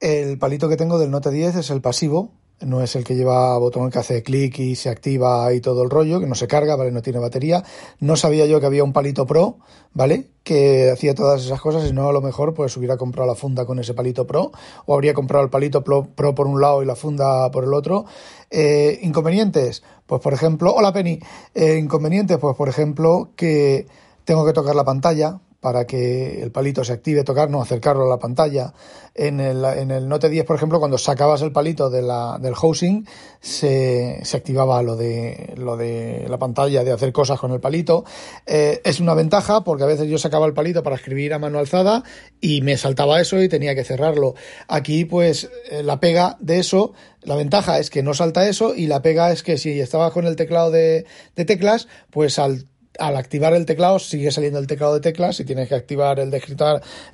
El 0.00 0.38
palito 0.38 0.68
que 0.68 0.76
tengo 0.76 0.99
del 0.99 1.11
Note 1.11 1.30
10 1.30 1.56
es 1.56 1.70
el 1.70 1.80
pasivo, 1.80 2.32
no 2.64 2.83
es 2.83 2.97
el 2.97 3.04
que 3.04 3.14
lleva 3.14 3.57
botón 3.59 3.90
que 3.90 3.99
hace 3.99 4.23
clic 4.23 4.59
y 4.59 4.76
se 4.76 4.88
activa 4.88 5.52
y 5.52 5.61
todo 5.61 5.83
el 5.83 5.90
rollo, 5.90 6.21
que 6.21 6.26
no 6.26 6.35
se 6.35 6.47
carga, 6.47 6.76
¿vale? 6.76 6.90
No 6.90 7.02
tiene 7.02 7.19
batería. 7.19 7.62
No 8.00 8.16
sabía 8.16 8.47
yo 8.47 8.61
que 8.61 8.66
había 8.66 8.85
un 8.85 8.92
palito 8.92 9.26
Pro, 9.26 9.59
¿vale? 9.92 10.31
Que 10.42 10.90
hacía 10.90 11.14
todas 11.14 11.45
esas 11.45 11.61
cosas 11.61 11.88
y 11.88 11.92
no 11.92 12.09
a 12.09 12.12
lo 12.12 12.21
mejor 12.21 12.54
pues 12.54 12.76
hubiera 12.76 12.97
comprado 12.97 13.28
la 13.28 13.35
funda 13.35 13.64
con 13.64 13.78
ese 13.78 13.95
palito 13.95 14.26
Pro 14.26 14.52
o 14.87 14.95
habría 14.95 15.14
comprado 15.14 15.45
el 15.45 15.50
palito 15.50 15.83
Pro, 15.85 16.09
por 16.14 16.47
un 16.47 16.61
lado 16.61 16.83
y 16.83 16.87
la 16.87 16.97
funda 16.97 17.50
por 17.50 17.64
el 17.64 17.75
otro. 17.75 18.04
Eh, 18.50 18.99
inconvenientes, 19.02 19.83
pues 20.07 20.21
por 20.21 20.33
ejemplo, 20.33 20.75
hola 20.75 20.92
Penny, 20.92 21.21
eh, 21.54 21.78
inconvenientes, 21.78 22.38
pues 22.38 22.57
por 22.57 22.69
ejemplo 22.69 23.31
que 23.37 23.87
tengo 24.25 24.45
que 24.45 24.52
tocar 24.52 24.75
la 24.75 24.85
pantalla, 24.85 25.40
para 25.62 25.87
que 25.87 26.42
el 26.42 26.50
palito 26.50 26.83
se 26.83 26.92
active, 26.92 27.23
tocar, 27.23 27.49
no 27.49 27.62
acercarlo 27.62 28.04
a 28.04 28.09
la 28.09 28.19
pantalla. 28.19 28.75
En 29.14 29.38
el, 29.38 29.64
en 29.64 29.92
el 29.92 30.09
Note 30.09 30.28
10, 30.28 30.45
por 30.45 30.57
ejemplo, 30.57 30.81
cuando 30.81 30.99
sacabas 30.99 31.40
el 31.42 31.52
palito 31.52 31.88
de 31.88 32.02
la, 32.02 32.37
del 32.42 32.57
housing, 32.57 33.07
se, 33.38 34.19
se 34.25 34.37
activaba 34.37 34.83
lo 34.83 34.97
de, 34.97 35.54
lo 35.57 35.76
de 35.76 36.26
la 36.28 36.37
pantalla, 36.37 36.83
de 36.83 36.90
hacer 36.90 37.12
cosas 37.12 37.38
con 37.38 37.52
el 37.52 37.61
palito. 37.61 38.04
Eh, 38.45 38.81
es 38.85 38.99
una 38.99 39.14
ventaja 39.14 39.62
porque 39.62 39.85
a 39.85 39.87
veces 39.87 40.09
yo 40.09 40.19
sacaba 40.19 40.47
el 40.47 40.52
palito 40.52 40.83
para 40.83 40.97
escribir 40.97 41.33
a 41.33 41.38
mano 41.38 41.61
alzada 41.61 42.02
y 42.40 42.61
me 42.62 42.76
saltaba 42.76 43.21
eso 43.21 43.40
y 43.40 43.49
tenía 43.49 43.76
que 43.76 43.85
cerrarlo. 43.85 44.35
Aquí, 44.66 45.04
pues, 45.04 45.49
eh, 45.71 45.85
la 45.85 46.00
pega 46.00 46.38
de 46.40 46.59
eso, 46.59 46.92
la 47.21 47.37
ventaja 47.37 47.78
es 47.78 47.88
que 47.88 48.02
no 48.02 48.14
salta 48.14 48.49
eso 48.49 48.75
y 48.75 48.88
la 48.88 49.00
pega 49.00 49.31
es 49.31 49.45
que 49.45 49.59
si 49.59 49.78
estabas 49.78 50.11
con 50.11 50.26
el 50.26 50.35
teclado 50.35 50.73
de, 50.73 51.07
de 51.37 51.45
teclas, 51.45 51.87
pues 52.11 52.40
al 52.40 52.66
al 52.99 53.16
activar 53.16 53.54
el 53.54 53.66
teclado 53.66 53.99
sigue 53.99 54.30
saliendo 54.30 54.58
el 54.58 54.66
teclado 54.66 54.94
de 54.94 55.00
teclas 55.00 55.40
y 55.40 55.44
tienes 55.44 55.68
que 55.68 55.75
activar 55.75 56.18
el 56.20 56.30
de 56.30 56.42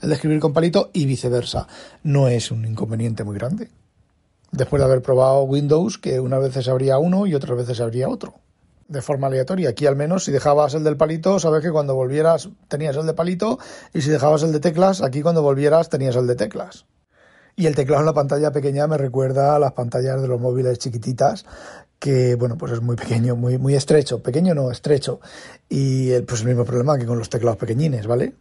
el 0.03 0.13
escribir 0.13 0.41
con 0.41 0.53
palito 0.53 0.91
y 0.93 1.07
viceversa. 1.07 1.67
No 2.03 2.29
es 2.29 2.51
un 2.51 2.65
inconveniente 2.65 3.25
muy 3.25 3.37
grande. 3.37 3.69
Después 4.51 4.81
de 4.81 4.87
haber 4.87 5.03
probado 5.03 5.43
Windows, 5.43 5.99
que 5.99 6.21
unas 6.21 6.41
veces 6.41 6.69
habría 6.69 6.99
uno 6.99 7.27
y 7.27 7.35
otras 7.35 7.57
veces 7.57 7.81
habría 7.81 8.09
otro. 8.09 8.35
De 8.89 9.03
forma 9.03 9.27
aleatoria. 9.27 9.69
Aquí 9.69 9.87
al 9.87 9.97
menos 9.97 10.25
si 10.25 10.33
dejabas 10.33 10.73
el 10.75 10.85
del 10.85 10.97
palito, 10.97 11.39
sabes 11.39 11.63
que 11.63 11.71
cuando 11.71 11.95
volvieras 11.95 12.49
tenías 12.69 12.97
el 12.97 13.07
de 13.07 13.13
palito 13.13 13.59
y 13.93 14.01
si 14.01 14.09
dejabas 14.09 14.43
el 14.43 14.53
de 14.53 14.61
teclas, 14.61 15.03
aquí 15.03 15.21
cuando 15.21 15.43
volvieras 15.43 15.91
tenías 15.91 16.17
el 16.17 16.27
de 16.27 16.37
teclas. 16.37 16.87
Y 17.59 17.67
el 17.67 17.75
teclado 17.75 18.03
en 18.03 18.07
la 18.07 18.15
pantalla 18.15 18.53
pequeña 18.53 18.87
me 18.87 18.97
recuerda 18.97 19.57
a 19.57 19.59
las 19.59 19.73
pantallas 19.73 20.23
de 20.23 20.29
los 20.29 20.41
móviles 20.41 20.79
chiquititas, 20.79 21.45
que 21.99 22.37
bueno, 22.37 22.57
pues 22.57 22.71
es 22.71 22.81
muy 22.81 22.95
pequeño, 22.95 23.35
muy, 23.35 23.59
muy 23.59 23.75
estrecho, 23.75 24.23
pequeño 24.23 24.55
no, 24.55 24.71
estrecho. 24.71 25.19
Y 25.69 26.13
el, 26.13 26.23
pues 26.23 26.43
el 26.43 26.47
mismo 26.47 26.65
problema 26.65 26.97
que 26.97 27.05
con 27.05 27.19
los 27.19 27.29
teclados 27.29 27.59
pequeñines, 27.59 28.07
¿vale? 28.07 28.33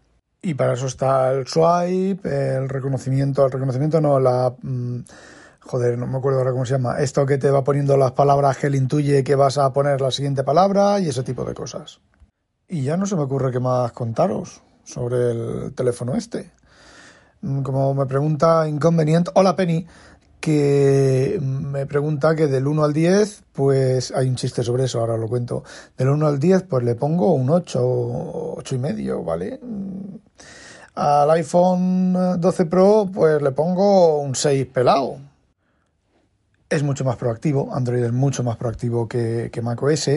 Y 0.43 0.53
para 0.53 0.73
eso 0.73 0.85
está 0.85 1.31
el 1.31 1.47
swipe, 1.47 2.57
el 2.57 2.69
reconocimiento, 2.69 3.43
el 3.43 3.51
reconocimiento 3.51 3.99
no, 3.99 4.19
la... 4.19 4.53
Mm, 4.61 4.99
joder, 5.61 5.97
no 5.97 6.05
me 6.05 6.19
acuerdo 6.19 6.37
ahora 6.37 6.51
cómo 6.51 6.67
se 6.67 6.73
llama. 6.73 6.99
Esto 6.99 7.25
que 7.25 7.39
te 7.39 7.49
va 7.49 7.63
poniendo 7.63 7.97
las 7.97 8.11
palabras 8.11 8.57
que 8.57 8.67
él 8.67 8.75
intuye 8.75 9.23
que 9.23 9.33
vas 9.33 9.57
a 9.57 9.73
poner 9.73 9.99
la 9.99 10.11
siguiente 10.11 10.43
palabra 10.43 10.99
y 10.99 11.09
ese 11.09 11.23
tipo 11.23 11.43
de 11.43 11.55
cosas. 11.55 12.01
Y 12.67 12.83
ya 12.83 12.97
no 12.97 13.07
se 13.07 13.15
me 13.15 13.23
ocurre 13.23 13.51
qué 13.51 13.59
más 13.59 13.91
contaros 13.93 14.61
sobre 14.83 15.31
el 15.31 15.73
teléfono 15.73 16.13
este. 16.13 16.51
Mm, 17.47 17.61
como 17.61 17.93
me 17.93 18.05
pregunta 18.05 18.67
inconveniente, 18.67 19.31
hola 19.35 19.55
Penny, 19.55 19.85
que 20.39 21.39
me 21.41 21.85
pregunta 21.85 22.35
que 22.35 22.47
del 22.47 22.67
1 22.67 22.83
al 22.83 22.93
10, 22.93 23.43
pues 23.53 24.11
hay 24.11 24.27
un 24.27 24.35
chiste 24.35 24.63
sobre 24.63 24.83
eso, 24.85 24.99
ahora 24.99 25.17
lo 25.17 25.27
cuento. 25.27 25.63
Del 25.97 26.09
1 26.09 26.27
al 26.27 26.39
10, 26.39 26.63
pues 26.63 26.83
le 26.83 26.95
pongo 26.95 27.33
un 27.33 27.49
8, 27.49 27.79
8 28.57 28.75
y 28.75 28.77
medio, 28.79 29.23
¿vale? 29.23 29.59
Mm, 29.63 30.17
al 30.95 31.31
iPhone 31.31 32.39
12 32.39 32.65
Pro, 32.65 33.09
pues 33.13 33.41
le 33.41 33.51
pongo 33.51 34.19
un 34.19 34.35
6 34.35 34.65
pelado 34.67 35.17
es 36.69 36.83
mucho 36.83 37.05
más 37.05 37.15
proactivo, 37.15 37.73
Android 37.73 38.03
es 38.03 38.11
mucho 38.11 38.43
más 38.43 38.57
proactivo 38.57 39.07
que, 39.07 39.49
que 39.51 39.61
macOS, 39.61 40.09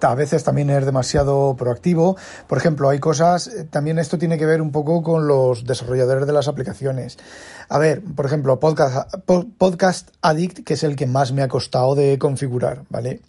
a 0.00 0.14
veces 0.14 0.44
también 0.44 0.68
es 0.70 0.84
demasiado 0.84 1.56
proactivo. 1.56 2.16
Por 2.46 2.58
ejemplo, 2.58 2.90
hay 2.90 2.98
cosas, 2.98 3.46
eh, 3.46 3.64
también 3.64 3.98
esto 3.98 4.18
tiene 4.18 4.36
que 4.36 4.46
ver 4.46 4.60
un 4.60 4.70
poco 4.70 5.02
con 5.02 5.26
los 5.26 5.64
desarrolladores 5.64 6.26
de 6.26 6.32
las 6.32 6.48
aplicaciones. 6.48 7.16
A 7.68 7.78
ver, 7.78 8.02
por 8.02 8.26
ejemplo, 8.26 8.60
Podcast, 8.60 9.14
Podcast 9.56 10.10
Addict, 10.20 10.64
que 10.64 10.74
es 10.74 10.82
el 10.82 10.96
que 10.96 11.06
más 11.06 11.32
me 11.32 11.42
ha 11.42 11.48
costado 11.48 11.94
de 11.94 12.18
configurar, 12.18 12.82
¿vale? 12.90 13.22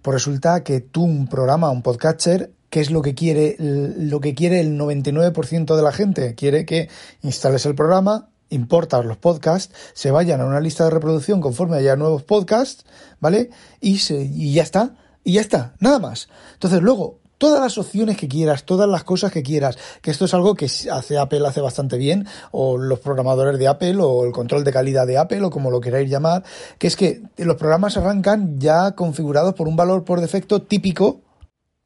Pues 0.00 0.14
resulta 0.14 0.64
que 0.64 0.80
tú 0.80 1.04
un 1.04 1.28
programa, 1.28 1.70
un 1.70 1.82
podcatcher, 1.82 2.50
¿qué 2.70 2.80
es 2.80 2.90
lo 2.90 3.02
que 3.02 3.14
quiere, 3.14 3.56
lo 3.58 4.20
que 4.20 4.34
quiere 4.34 4.60
el 4.60 4.78
99% 4.78 5.76
de 5.76 5.82
la 5.82 5.92
gente? 5.92 6.34
Quiere 6.34 6.64
que 6.64 6.88
instales 7.22 7.66
el 7.66 7.74
programa, 7.74 8.28
importas 8.50 9.04
los 9.04 9.16
podcasts, 9.16 9.74
se 9.94 10.10
vayan 10.10 10.40
a 10.40 10.46
una 10.46 10.60
lista 10.60 10.84
de 10.84 10.90
reproducción 10.90 11.40
conforme 11.40 11.76
haya 11.76 11.96
nuevos 11.96 12.22
podcasts, 12.22 12.84
¿vale? 13.20 13.50
Y, 13.80 13.98
se, 13.98 14.22
y 14.22 14.52
ya 14.52 14.62
está, 14.62 14.94
y 15.24 15.34
ya 15.34 15.40
está, 15.40 15.74
nada 15.80 15.98
más. 15.98 16.28
Entonces 16.54 16.82
luego, 16.82 17.18
todas 17.38 17.60
las 17.60 17.78
opciones 17.78 18.16
que 18.16 18.28
quieras, 18.28 18.64
todas 18.64 18.88
las 18.88 19.04
cosas 19.04 19.32
que 19.32 19.42
quieras, 19.42 19.78
que 20.02 20.10
esto 20.10 20.24
es 20.24 20.34
algo 20.34 20.54
que 20.54 20.66
hace 20.66 21.18
Apple 21.18 21.46
hace 21.46 21.60
bastante 21.60 21.96
bien, 21.96 22.26
o 22.50 22.76
los 22.76 22.98
programadores 22.98 23.58
de 23.58 23.68
Apple, 23.68 23.96
o 24.00 24.24
el 24.24 24.32
control 24.32 24.64
de 24.64 24.72
calidad 24.72 25.06
de 25.06 25.18
Apple, 25.18 25.44
o 25.44 25.50
como 25.50 25.70
lo 25.70 25.80
queráis 25.80 26.10
llamar, 26.10 26.42
que 26.78 26.88
es 26.88 26.96
que 26.96 27.22
los 27.36 27.56
programas 27.56 27.96
arrancan 27.96 28.58
ya 28.58 28.92
configurados 28.92 29.54
por 29.54 29.68
un 29.68 29.76
valor 29.76 30.04
por 30.04 30.20
defecto 30.20 30.62
típico 30.62 31.20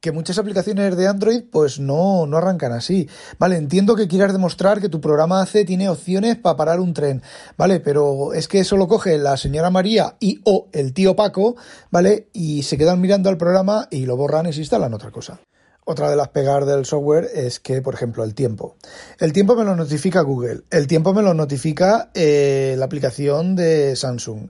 que 0.02 0.10
muchas 0.10 0.36
aplicaciones 0.36 0.96
de 0.96 1.06
Android 1.06 1.44
pues 1.48 1.78
no, 1.78 2.26
no 2.26 2.36
arrancan 2.36 2.72
así. 2.72 3.08
Vale, 3.38 3.56
entiendo 3.56 3.94
que 3.94 4.08
quieras 4.08 4.32
demostrar 4.32 4.80
que 4.80 4.88
tu 4.88 5.00
programa 5.00 5.40
hace 5.40 5.64
tiene 5.64 5.88
opciones 5.88 6.36
para 6.36 6.56
parar 6.56 6.80
un 6.80 6.92
tren, 6.92 7.22
¿vale? 7.56 7.78
Pero 7.78 8.34
es 8.34 8.48
que 8.48 8.58
eso 8.58 8.76
lo 8.76 8.88
coge 8.88 9.16
la 9.16 9.36
señora 9.36 9.70
María 9.70 10.16
y 10.18 10.40
o 10.44 10.66
el 10.72 10.92
tío 10.92 11.14
Paco, 11.14 11.54
¿vale? 11.92 12.26
Y 12.32 12.64
se 12.64 12.76
quedan 12.76 13.00
mirando 13.00 13.30
al 13.30 13.38
programa 13.38 13.86
y 13.92 14.04
lo 14.04 14.16
borran 14.16 14.46
y 14.48 14.52
se 14.52 14.58
instalan 14.58 14.92
otra 14.92 15.12
cosa. 15.12 15.40
Otra 15.84 16.10
de 16.10 16.16
las 16.16 16.28
pegas 16.28 16.66
del 16.66 16.84
software 16.84 17.28
es 17.32 17.60
que, 17.60 17.80
por 17.80 17.94
ejemplo, 17.94 18.24
el 18.24 18.34
tiempo. 18.34 18.76
El 19.20 19.32
tiempo 19.32 19.54
me 19.54 19.64
lo 19.64 19.76
notifica 19.76 20.20
Google. 20.22 20.62
El 20.70 20.88
tiempo 20.88 21.14
me 21.14 21.22
lo 21.22 21.32
notifica 21.32 22.10
eh, 22.14 22.74
la 22.76 22.84
aplicación 22.84 23.54
de 23.54 23.94
Samsung. 23.94 24.48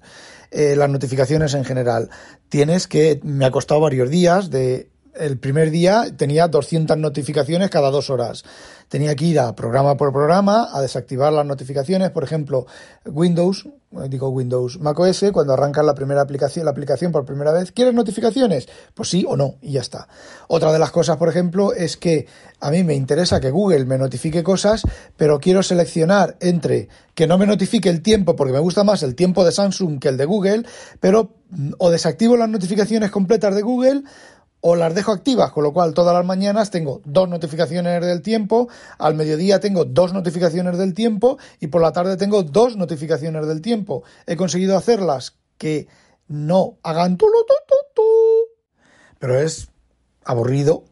Eh, 0.50 0.76
las 0.76 0.90
notificaciones 0.90 1.54
en 1.54 1.64
general. 1.64 2.10
Tienes 2.50 2.86
que, 2.86 3.20
me 3.22 3.46
ha 3.46 3.50
costado 3.50 3.80
varios 3.80 4.10
días 4.10 4.50
de 4.50 4.91
el 5.14 5.38
primer 5.38 5.70
día 5.70 6.06
tenía 6.16 6.48
200 6.48 6.96
notificaciones 6.96 7.70
cada 7.70 7.90
dos 7.90 8.10
horas. 8.10 8.44
Tenía 8.88 9.14
que 9.16 9.24
ir 9.24 9.40
a 9.40 9.54
programa 9.54 9.96
por 9.96 10.12
programa 10.12 10.68
a 10.72 10.80
desactivar 10.80 11.32
las 11.32 11.46
notificaciones. 11.46 12.10
Por 12.10 12.24
ejemplo, 12.24 12.66
Windows, 13.06 13.66
eh, 13.92 14.08
digo 14.08 14.28
Windows, 14.28 14.80
macOS, 14.80 15.24
cuando 15.32 15.54
arrancas 15.54 15.84
la 15.84 15.94
primera 15.94 16.20
aplicación, 16.20 16.64
la 16.64 16.72
aplicación 16.72 17.10
por 17.10 17.24
primera 17.24 17.52
vez, 17.52 17.72
¿quieres 17.72 17.94
notificaciones? 17.94 18.68
Pues 18.94 19.08
sí 19.08 19.24
o 19.26 19.36
no, 19.36 19.56
y 19.62 19.72
ya 19.72 19.80
está. 19.80 20.08
Otra 20.48 20.72
de 20.72 20.78
las 20.78 20.90
cosas, 20.90 21.16
por 21.16 21.28
ejemplo, 21.28 21.72
es 21.72 21.96
que 21.96 22.26
a 22.60 22.70
mí 22.70 22.84
me 22.84 22.94
interesa 22.94 23.40
que 23.40 23.50
Google 23.50 23.86
me 23.86 23.98
notifique 23.98 24.42
cosas, 24.42 24.82
pero 25.16 25.40
quiero 25.40 25.62
seleccionar 25.62 26.36
entre 26.40 26.88
que 27.14 27.26
no 27.26 27.38
me 27.38 27.46
notifique 27.46 27.88
el 27.88 28.02
tiempo, 28.02 28.36
porque 28.36 28.52
me 28.52 28.58
gusta 28.58 28.84
más 28.84 29.02
el 29.02 29.14
tiempo 29.14 29.44
de 29.44 29.52
Samsung 29.52 30.00
que 30.00 30.08
el 30.08 30.16
de 30.16 30.24
Google, 30.24 30.64
pero 31.00 31.34
mm, 31.50 31.72
o 31.78 31.90
desactivo 31.90 32.36
las 32.36 32.48
notificaciones 32.48 33.10
completas 33.10 33.54
de 33.54 33.62
Google, 33.62 34.02
o 34.62 34.76
las 34.76 34.94
dejo 34.94 35.12
activas, 35.12 35.50
con 35.50 35.64
lo 35.64 35.72
cual 35.72 35.92
todas 35.92 36.14
las 36.14 36.24
mañanas 36.24 36.70
tengo 36.70 37.02
dos 37.04 37.28
notificaciones 37.28 38.00
del 38.00 38.22
tiempo, 38.22 38.68
al 38.96 39.14
mediodía 39.16 39.58
tengo 39.60 39.84
dos 39.84 40.12
notificaciones 40.12 40.78
del 40.78 40.94
tiempo 40.94 41.36
y 41.60 41.66
por 41.66 41.82
la 41.82 41.92
tarde 41.92 42.16
tengo 42.16 42.44
dos 42.44 42.76
notificaciones 42.76 43.46
del 43.46 43.60
tiempo. 43.60 44.04
He 44.24 44.36
conseguido 44.36 44.76
hacerlas 44.76 45.36
que 45.58 45.88
no 46.28 46.78
hagan 46.84 47.18
tu, 47.18 47.26
pero 49.18 49.38
es 49.38 49.68
aburrido 50.24 50.84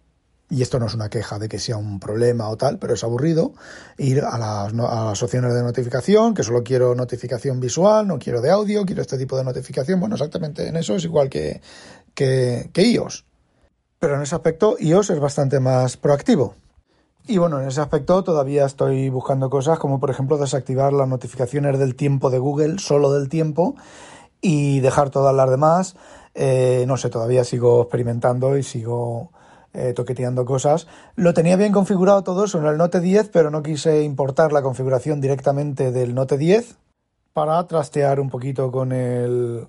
y 0.51 0.63
esto 0.63 0.81
no 0.81 0.87
es 0.87 0.95
una 0.95 1.09
queja 1.09 1.39
de 1.39 1.49
que 1.49 1.61
sea 1.61 1.77
un 1.77 2.01
problema 2.01 2.49
o 2.49 2.57
tal, 2.57 2.81
pero 2.81 2.95
es 2.95 3.05
aburrido 3.05 3.55
ir 3.99 4.23
a 4.25 4.37
las, 4.37 5.23
opciones 5.23 5.55
de 5.55 5.63
notificación, 5.63 6.35
que 6.35 6.43
solo 6.43 6.65
quiero 6.65 6.97
notificación 6.97 7.61
visual, 7.61 8.09
no 8.09 8.19
quiero 8.19 8.41
de 8.41 8.51
audio, 8.51 8.85
quiero 8.85 9.01
este 9.01 9.17
tipo 9.17 9.37
de 9.37 9.45
notificación. 9.45 10.01
Bueno, 10.01 10.17
exactamente 10.17 10.67
en 10.67 10.77
eso 10.77 10.97
es 10.97 11.05
igual 11.05 11.29
que, 11.29 11.61
que, 12.15 12.69
que 12.73 12.83
iOS. 12.83 13.30
Pero 14.01 14.17
en 14.17 14.23
ese 14.23 14.35
aspecto 14.35 14.77
iOS 14.81 15.11
es 15.11 15.21
bastante 15.21 15.61
más 15.61 15.99
proactivo. 15.99 16.55
Y 17.27 17.37
bueno, 17.37 17.61
en 17.61 17.69
ese 17.69 17.83
aspecto 17.83 18.25
todavía 18.25 18.65
estoy 18.65 19.11
buscando 19.11 19.51
cosas 19.51 19.79
como 19.79 20.01
por 20.01 20.11
ejemplo 20.11 20.39
desactivar 20.39 20.95
las 20.95 21.07
notificaciones 21.07 21.79
del 21.79 21.95
tiempo 21.95 22.31
de 22.31 22.39
Google, 22.39 22.79
solo 22.79 23.13
del 23.13 23.29
tiempo, 23.29 23.77
y 24.41 24.81
dejar 24.81 25.11
todas 25.11 25.35
las 25.35 25.51
demás. 25.51 25.97
Eh, 26.35 26.85
no 26.89 26.97
sé, 26.97 27.11
todavía 27.11 27.45
sigo 27.45 27.83
experimentando 27.83 28.57
y 28.57 28.63
sigo 28.63 29.33
eh, 29.75 29.93
toqueteando 29.93 30.47
cosas. 30.47 30.87
Lo 31.15 31.35
tenía 31.35 31.57
bien 31.57 31.73
configurado 31.73 32.25
todo 32.25 32.47
eso 32.47 32.59
en 32.59 32.67
el 32.67 32.79
Note 32.79 33.01
10, 33.01 33.29
pero 33.29 33.51
no 33.51 33.63
quise 33.63 34.03
importar 34.03 34.51
la 34.51 34.63
configuración 34.63 35.21
directamente 35.21 35.93
del 35.93 36.15
Note 36.15 36.39
10 36.39 36.79
para 37.35 37.65
trastear 37.67 38.19
un 38.19 38.31
poquito 38.31 38.73
con 38.73 38.93
el, 38.93 39.69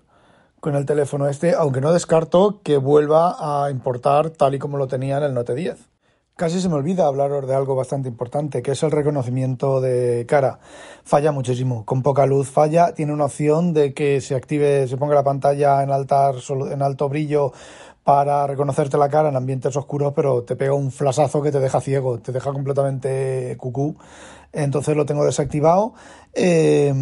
con 0.61 0.75
el 0.75 0.85
teléfono 0.85 1.27
este, 1.27 1.55
aunque 1.55 1.81
no 1.81 1.91
descarto 1.91 2.61
que 2.63 2.77
vuelva 2.77 3.35
a 3.65 3.71
importar 3.71 4.29
tal 4.29 4.53
y 4.55 4.59
como 4.59 4.77
lo 4.77 4.87
tenía 4.87 5.17
en 5.17 5.23
el 5.23 5.33
Note 5.33 5.55
10. 5.55 5.89
Casi 6.35 6.61
se 6.61 6.69
me 6.69 6.75
olvida 6.75 7.07
hablaros 7.07 7.47
de 7.47 7.55
algo 7.55 7.75
bastante 7.75 8.09
importante, 8.09 8.61
que 8.61 8.71
es 8.71 8.83
el 8.83 8.91
reconocimiento 8.91 9.81
de 9.81 10.25
cara. 10.27 10.59
Falla 11.03 11.31
muchísimo, 11.31 11.83
con 11.85 12.03
poca 12.03 12.25
luz 12.25 12.49
falla. 12.49 12.93
Tiene 12.93 13.11
una 13.11 13.25
opción 13.25 13.73
de 13.73 13.93
que 13.93 14.21
se 14.21 14.35
active, 14.35 14.87
se 14.87 14.97
ponga 14.97 15.15
la 15.15 15.23
pantalla 15.23 15.83
en, 15.83 15.91
alto 15.91 17.09
brillo 17.09 17.51
para 18.03 18.47
reconocerte 18.47 18.97
la 18.97 19.09
cara 19.09 19.29
en 19.29 19.35
ambientes 19.35 19.75
oscuros, 19.75 20.13
pero 20.15 20.43
te 20.43 20.55
pega 20.55 20.73
un 20.73 20.91
flasazo 20.91 21.41
que 21.41 21.51
te 21.51 21.59
deja 21.59 21.81
ciego, 21.81 22.19
te 22.19 22.31
deja 22.31 22.53
completamente 22.53 23.55
cucú. 23.57 23.97
Entonces 24.51 24.95
lo 24.95 25.05
tengo 25.05 25.25
desactivado. 25.25 25.93
Eh, 26.33 26.93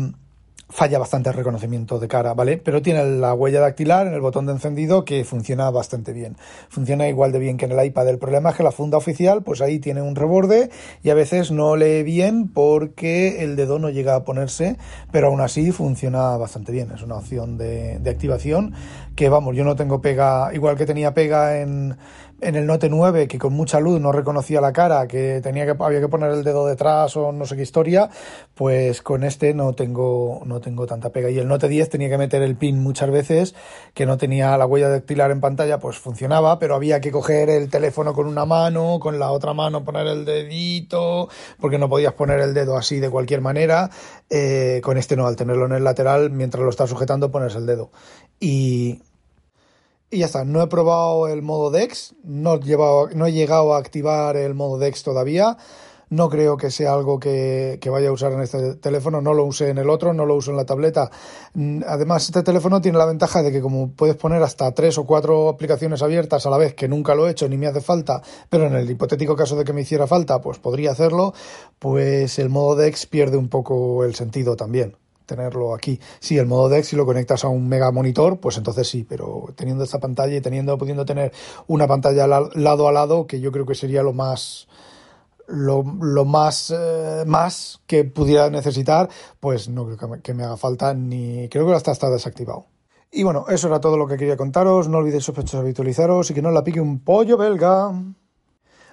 falla 0.70 1.00
bastante 1.00 1.30
el 1.30 1.36
reconocimiento 1.36 1.98
de 2.00 2.08
cara, 2.08 2.34
¿vale? 2.36 2.58
Pero 2.58 2.82
tiene 2.82 3.04
la 3.04 3.34
huella 3.34 3.60
dactilar 3.60 4.06
en 4.08 4.14
el 4.14 4.22
botón 4.22 4.46
de 4.46 4.52
encendido 4.52 5.04
que 5.04 5.24
funciona 5.26 5.70
bastante 5.72 6.14
bien. 6.14 6.38
Funciona 6.70 7.08
igual 7.08 7.32
de 7.32 7.40
bien 7.40 7.58
que 7.58 7.66
en 7.66 7.72
el 7.72 7.86
iPad. 7.86 8.08
El 8.08 8.20
problema 8.20 8.52
es 8.52 8.56
que 8.56 8.64
la 8.64 8.72
funda 8.72 8.98
oficial, 8.98 9.42
pues 9.44 9.62
ahí 9.62 9.80
tiene 9.80 10.02
un 10.02 10.16
reborde 10.16 10.70
y 11.04 11.10
a 11.10 11.16
veces 11.16 11.52
no 11.52 11.76
lee 11.76 12.04
bien 12.04 12.50
porque 12.50 13.44
el 13.44 13.56
dedo 13.56 13.80
no 13.80 13.90
llega 13.90 14.16
a 14.16 14.24
ponerse, 14.24 14.78
pero 15.12 15.28
aún 15.28 15.42
así 15.42 15.72
funciona 15.72 16.38
bastante 16.38 16.72
bien. 16.72 16.92
Es 16.92 17.02
una 17.02 17.16
opción 17.16 17.58
de, 17.58 17.98
de 18.00 18.10
activación 18.10 18.74
que, 19.16 19.28
vamos, 19.28 19.56
yo 19.56 19.64
no 19.64 19.76
tengo 19.76 20.02
pega, 20.02 20.54
igual 20.54 20.78
que 20.78 20.86
tenía 20.86 21.14
pega 21.14 21.60
en 21.62 21.98
en 22.42 22.56
el 22.56 22.66
Note 22.66 22.90
9 22.90 23.28
que 23.28 23.38
con 23.38 23.54
mucha 23.54 23.80
luz 23.80 24.00
no 24.00 24.12
reconocía 24.12 24.62
la 24.62 24.74
cara, 24.74 25.08
que 25.08 25.42
tenía 25.42 25.66
que 25.66 25.76
había 25.84 26.00
que 26.00 26.08
poner 26.08 26.32
el 26.32 26.44
dedo 26.44 26.66
detrás 26.66 27.16
o 27.18 27.32
no 27.32 27.46
sé 27.46 27.56
qué 27.56 27.64
historia, 27.64 28.10
pues 28.56 29.02
con 29.02 29.24
este 29.24 29.54
no 29.54 29.74
tengo 29.74 30.42
no 30.46 30.60
tengo 30.60 30.86
tanta 30.86 31.12
pega 31.12 31.30
y 31.30 31.40
el 31.40 31.48
Note 31.48 31.68
10 31.68 31.90
tenía 31.90 32.10
que 32.10 32.18
meter 32.18 32.42
el 32.42 32.56
pin 32.56 32.82
muchas 32.82 33.12
veces, 33.12 33.56
que 33.94 34.06
no 34.06 34.18
tenía 34.18 34.58
la 34.58 34.66
huella 34.66 34.90
dactilar 34.90 35.32
en 35.32 35.42
pantalla, 35.42 35.80
pues 35.80 35.98
funcionaba, 35.98 36.60
pero 36.60 36.76
había 36.76 37.02
que 37.02 37.12
coger 37.12 37.50
el 37.50 37.70
teléfono 37.70 38.14
con 38.14 38.28
una 38.28 38.46
mano, 38.46 39.00
con 39.00 39.20
la 39.20 39.32
otra 39.32 39.54
mano 39.54 39.84
poner 39.84 40.08
el 40.08 40.26
dedito, 40.26 41.30
porque 41.60 41.78
no 41.78 41.90
podías 41.90 42.14
poner 42.14 42.40
el 42.40 42.54
dedo 42.54 42.78
así 42.78 43.00
de 43.00 43.10
cualquier 43.10 43.42
manera. 43.42 43.90
Eh, 44.30 44.82
con 44.84 44.98
este 44.98 45.16
no, 45.16 45.28
al 45.28 45.36
tenerlo 45.36 45.66
en 45.66 45.74
el 45.74 45.84
lateral, 45.84 46.30
mientras 46.32 46.64
lo 46.64 46.70
estás 46.70 46.90
sujetando 46.90 47.32
pones 47.32 47.56
el 47.56 47.66
dedo. 47.66 47.92
Y 48.40 49.02
y 50.12 50.20
ya 50.20 50.26
está, 50.26 50.44
no 50.44 50.62
he 50.62 50.68
probado 50.68 51.28
el 51.28 51.42
modo 51.42 51.70
DeX, 51.70 52.16
no 52.24 52.56
he, 52.56 53.32
llegado 53.32 53.74
a 53.74 53.78
activar 53.78 54.38
el 54.38 54.56
modo 54.56 54.80
DeX 54.80 55.04
todavía. 55.04 55.58
No 56.12 56.28
creo 56.28 56.58
que 56.58 56.72
sea 56.72 56.96
algo 56.96 57.20
que, 57.20 57.78
que, 57.80 57.92
vaya 57.92 58.10
a 58.10 58.12
usar 58.12 58.34
en 58.34 58.42
este 58.42 58.74
teléfono, 58.78 59.22
no 59.22 59.36
lo 59.36 59.46
usé 59.46 59.70
en 59.70 59.78
el 59.78 59.92
otro, 59.92 60.12
no 60.12 60.26
lo 60.26 60.34
uso 60.34 60.50
en 60.50 60.58
la 60.58 60.66
tableta. 60.66 61.12
Mm, 61.54 61.84
además, 61.86 62.26
este 62.26 62.42
teléfono 62.42 62.82
tiene 62.82 62.98
la 62.98 63.06
ventaja 63.06 63.44
de 63.44 63.52
que 63.52 63.62
como 63.62 63.92
puedes 63.92 64.16
poner 64.16 64.42
hasta 64.42 64.72
tres 64.74 64.98
o 64.98 65.06
cuatro 65.06 65.50
aplicaciones 65.50 66.02
abiertas 66.02 66.48
a 66.48 66.50
la 66.50 66.58
vez, 66.58 66.74
que 66.74 66.88
nunca 66.88 67.14
lo 67.14 67.28
he 67.28 67.32
hecho 67.32 67.48
ni 67.48 67.58
me 67.58 67.68
hace 67.68 67.82
falta, 67.82 68.24
pero 68.50 68.66
en 68.66 68.74
el 68.74 68.90
hipotético 68.90 69.36
caso 69.36 69.56
de 69.56 69.64
que 69.64 69.74
me 69.74 69.82
hiciera 69.82 70.08
falta, 70.08 70.42
pues 70.42 70.58
podría 70.58 70.90
hacerlo, 70.90 71.36
pues 71.78 72.40
el 72.40 72.50
modo 72.50 72.76
DeX 72.76 73.06
pierde 73.06 73.38
un 73.38 73.50
poco 73.50 74.04
el 74.04 74.16
sentido 74.16 74.56
también 74.56 74.96
tenerlo 75.30 75.74
aquí. 75.74 76.00
Sí, 76.20 76.38
el 76.38 76.48
modo 76.48 76.68
DeX, 76.70 76.88
si 76.88 76.96
lo 76.96 77.06
conectas 77.06 77.44
a 77.46 77.48
un 77.48 77.70
mega 77.70 77.92
monitor, 77.92 78.40
pues 78.40 78.58
entonces 78.58 78.88
sí, 78.88 79.06
pero 79.08 79.46
teniendo 79.56 79.84
esta 79.84 80.00
pantalla 80.00 80.36
y 80.36 80.42
teniendo, 80.42 80.78
pudiendo 80.78 81.06
tener 81.06 81.32
una 81.68 81.88
pantalla 81.88 82.28
lado 82.28 82.88
a 82.88 82.92
lado, 82.92 83.28
que 83.28 83.40
yo 83.40 83.52
creo 83.52 83.66
que 83.66 83.76
sería 83.76 84.04
lo 84.04 84.14
más 84.14 84.68
lo, 85.48 85.84
lo 85.84 86.26
más, 86.26 86.72
eh, 86.76 87.24
más 87.26 87.82
que 87.88 88.04
pudiera 88.04 88.50
necesitar, 88.50 89.10
pues 89.40 89.70
no 89.70 89.86
creo 89.86 89.98
que 89.98 90.08
me, 90.08 90.22
que 90.22 90.34
me 90.34 90.44
haga 90.44 90.58
falta 90.58 90.94
ni 90.94 91.50
creo 91.50 91.66
que 91.66 91.74
hasta 91.74 91.92
está 91.92 92.10
desactivado. 92.10 92.66
Y 93.12 93.24
bueno, 93.24 93.46
eso 93.50 93.68
era 93.68 93.80
todo 93.80 93.98
lo 93.98 94.08
que 94.08 94.18
quería 94.18 94.38
contaros. 94.38 94.88
No 94.88 95.00
olvidéis 95.00 95.24
sospechosos 95.24 95.62
habitualizaros 95.62 96.30
y 96.30 96.34
que 96.34 96.42
no 96.42 96.52
la 96.52 96.64
pique 96.64 96.80
un 96.80 97.00
pollo 97.00 97.38
belga. 97.38 97.92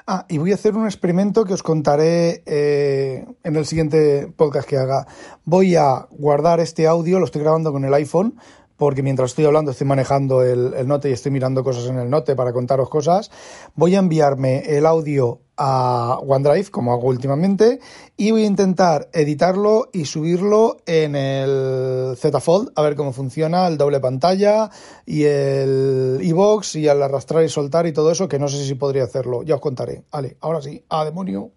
Ah, 0.09 0.25
y 0.29 0.39
voy 0.39 0.53
a 0.53 0.55
hacer 0.55 0.77
un 0.77 0.85
experimento 0.85 1.45
que 1.45 1.53
os 1.53 1.65
contaré 1.65 2.45
eh, 2.47 3.27
en 3.43 3.57
el 3.57 3.67
siguiente 3.67 4.33
podcast 4.37 4.69
que 4.69 4.77
haga. 4.77 5.05
Voy 5.45 5.75
a 5.75 6.07
guardar 6.11 6.61
este 6.61 6.87
audio, 6.87 7.19
lo 7.19 7.25
estoy 7.25 7.43
grabando 7.43 7.73
con 7.73 7.85
el 7.85 7.93
iPhone, 7.93 8.39
porque 8.77 9.03
mientras 9.03 9.31
estoy 9.31 9.47
hablando 9.47 9.73
estoy 9.73 9.89
manejando 9.89 10.45
el, 10.45 10.75
el, 10.75 10.87
note 10.87 11.11
y 11.11 11.13
estoy 11.13 11.33
mirando 11.33 11.65
cosas 11.65 11.87
en 11.87 11.99
el 11.99 12.09
note 12.09 12.37
para 12.37 12.53
contaros 12.53 12.89
cosas. 12.89 13.33
Voy 13.75 13.97
a 13.97 13.99
enviarme 13.99 14.61
el 14.77 14.87
audio 14.87 15.41
a 15.57 16.19
OneDrive, 16.21 16.71
como 16.71 16.93
hago 16.93 17.09
últimamente, 17.09 17.81
y 18.17 18.31
voy 18.31 18.45
a 18.45 18.47
intentar 18.47 19.09
editarlo 19.13 19.89
y 19.93 20.05
subirlo 20.05 20.79
en 20.87 21.17
el 21.17 22.17
Z 22.17 22.41
Fold, 22.41 22.73
a 22.75 22.83
ver 22.83 22.97
cómo 22.97 23.13
funciona 23.13 23.67
el 23.67 23.79
doble 23.79 24.01
pantalla 24.01 24.71
y 25.05 25.25
el 25.25 26.19
iBox 26.23 26.77
y 26.77 26.89
al 26.89 27.03
arrastrar 27.03 27.45
y 27.45 27.49
soltar 27.49 27.87
y 27.87 27.93
todo 27.93 28.11
eso, 28.11 28.29
que 28.29 28.39
no 28.39 28.49
sé 28.49 28.65
si 28.65 28.75
podría 28.75 29.05
hacerlo. 29.05 29.43
Ya 29.43 29.55
os 29.55 29.61
contaré. 29.61 30.05
Vale, 30.11 30.37
ahora 30.41 30.61
sí, 30.61 30.85
a 30.89 31.05
demonio. 31.05 31.56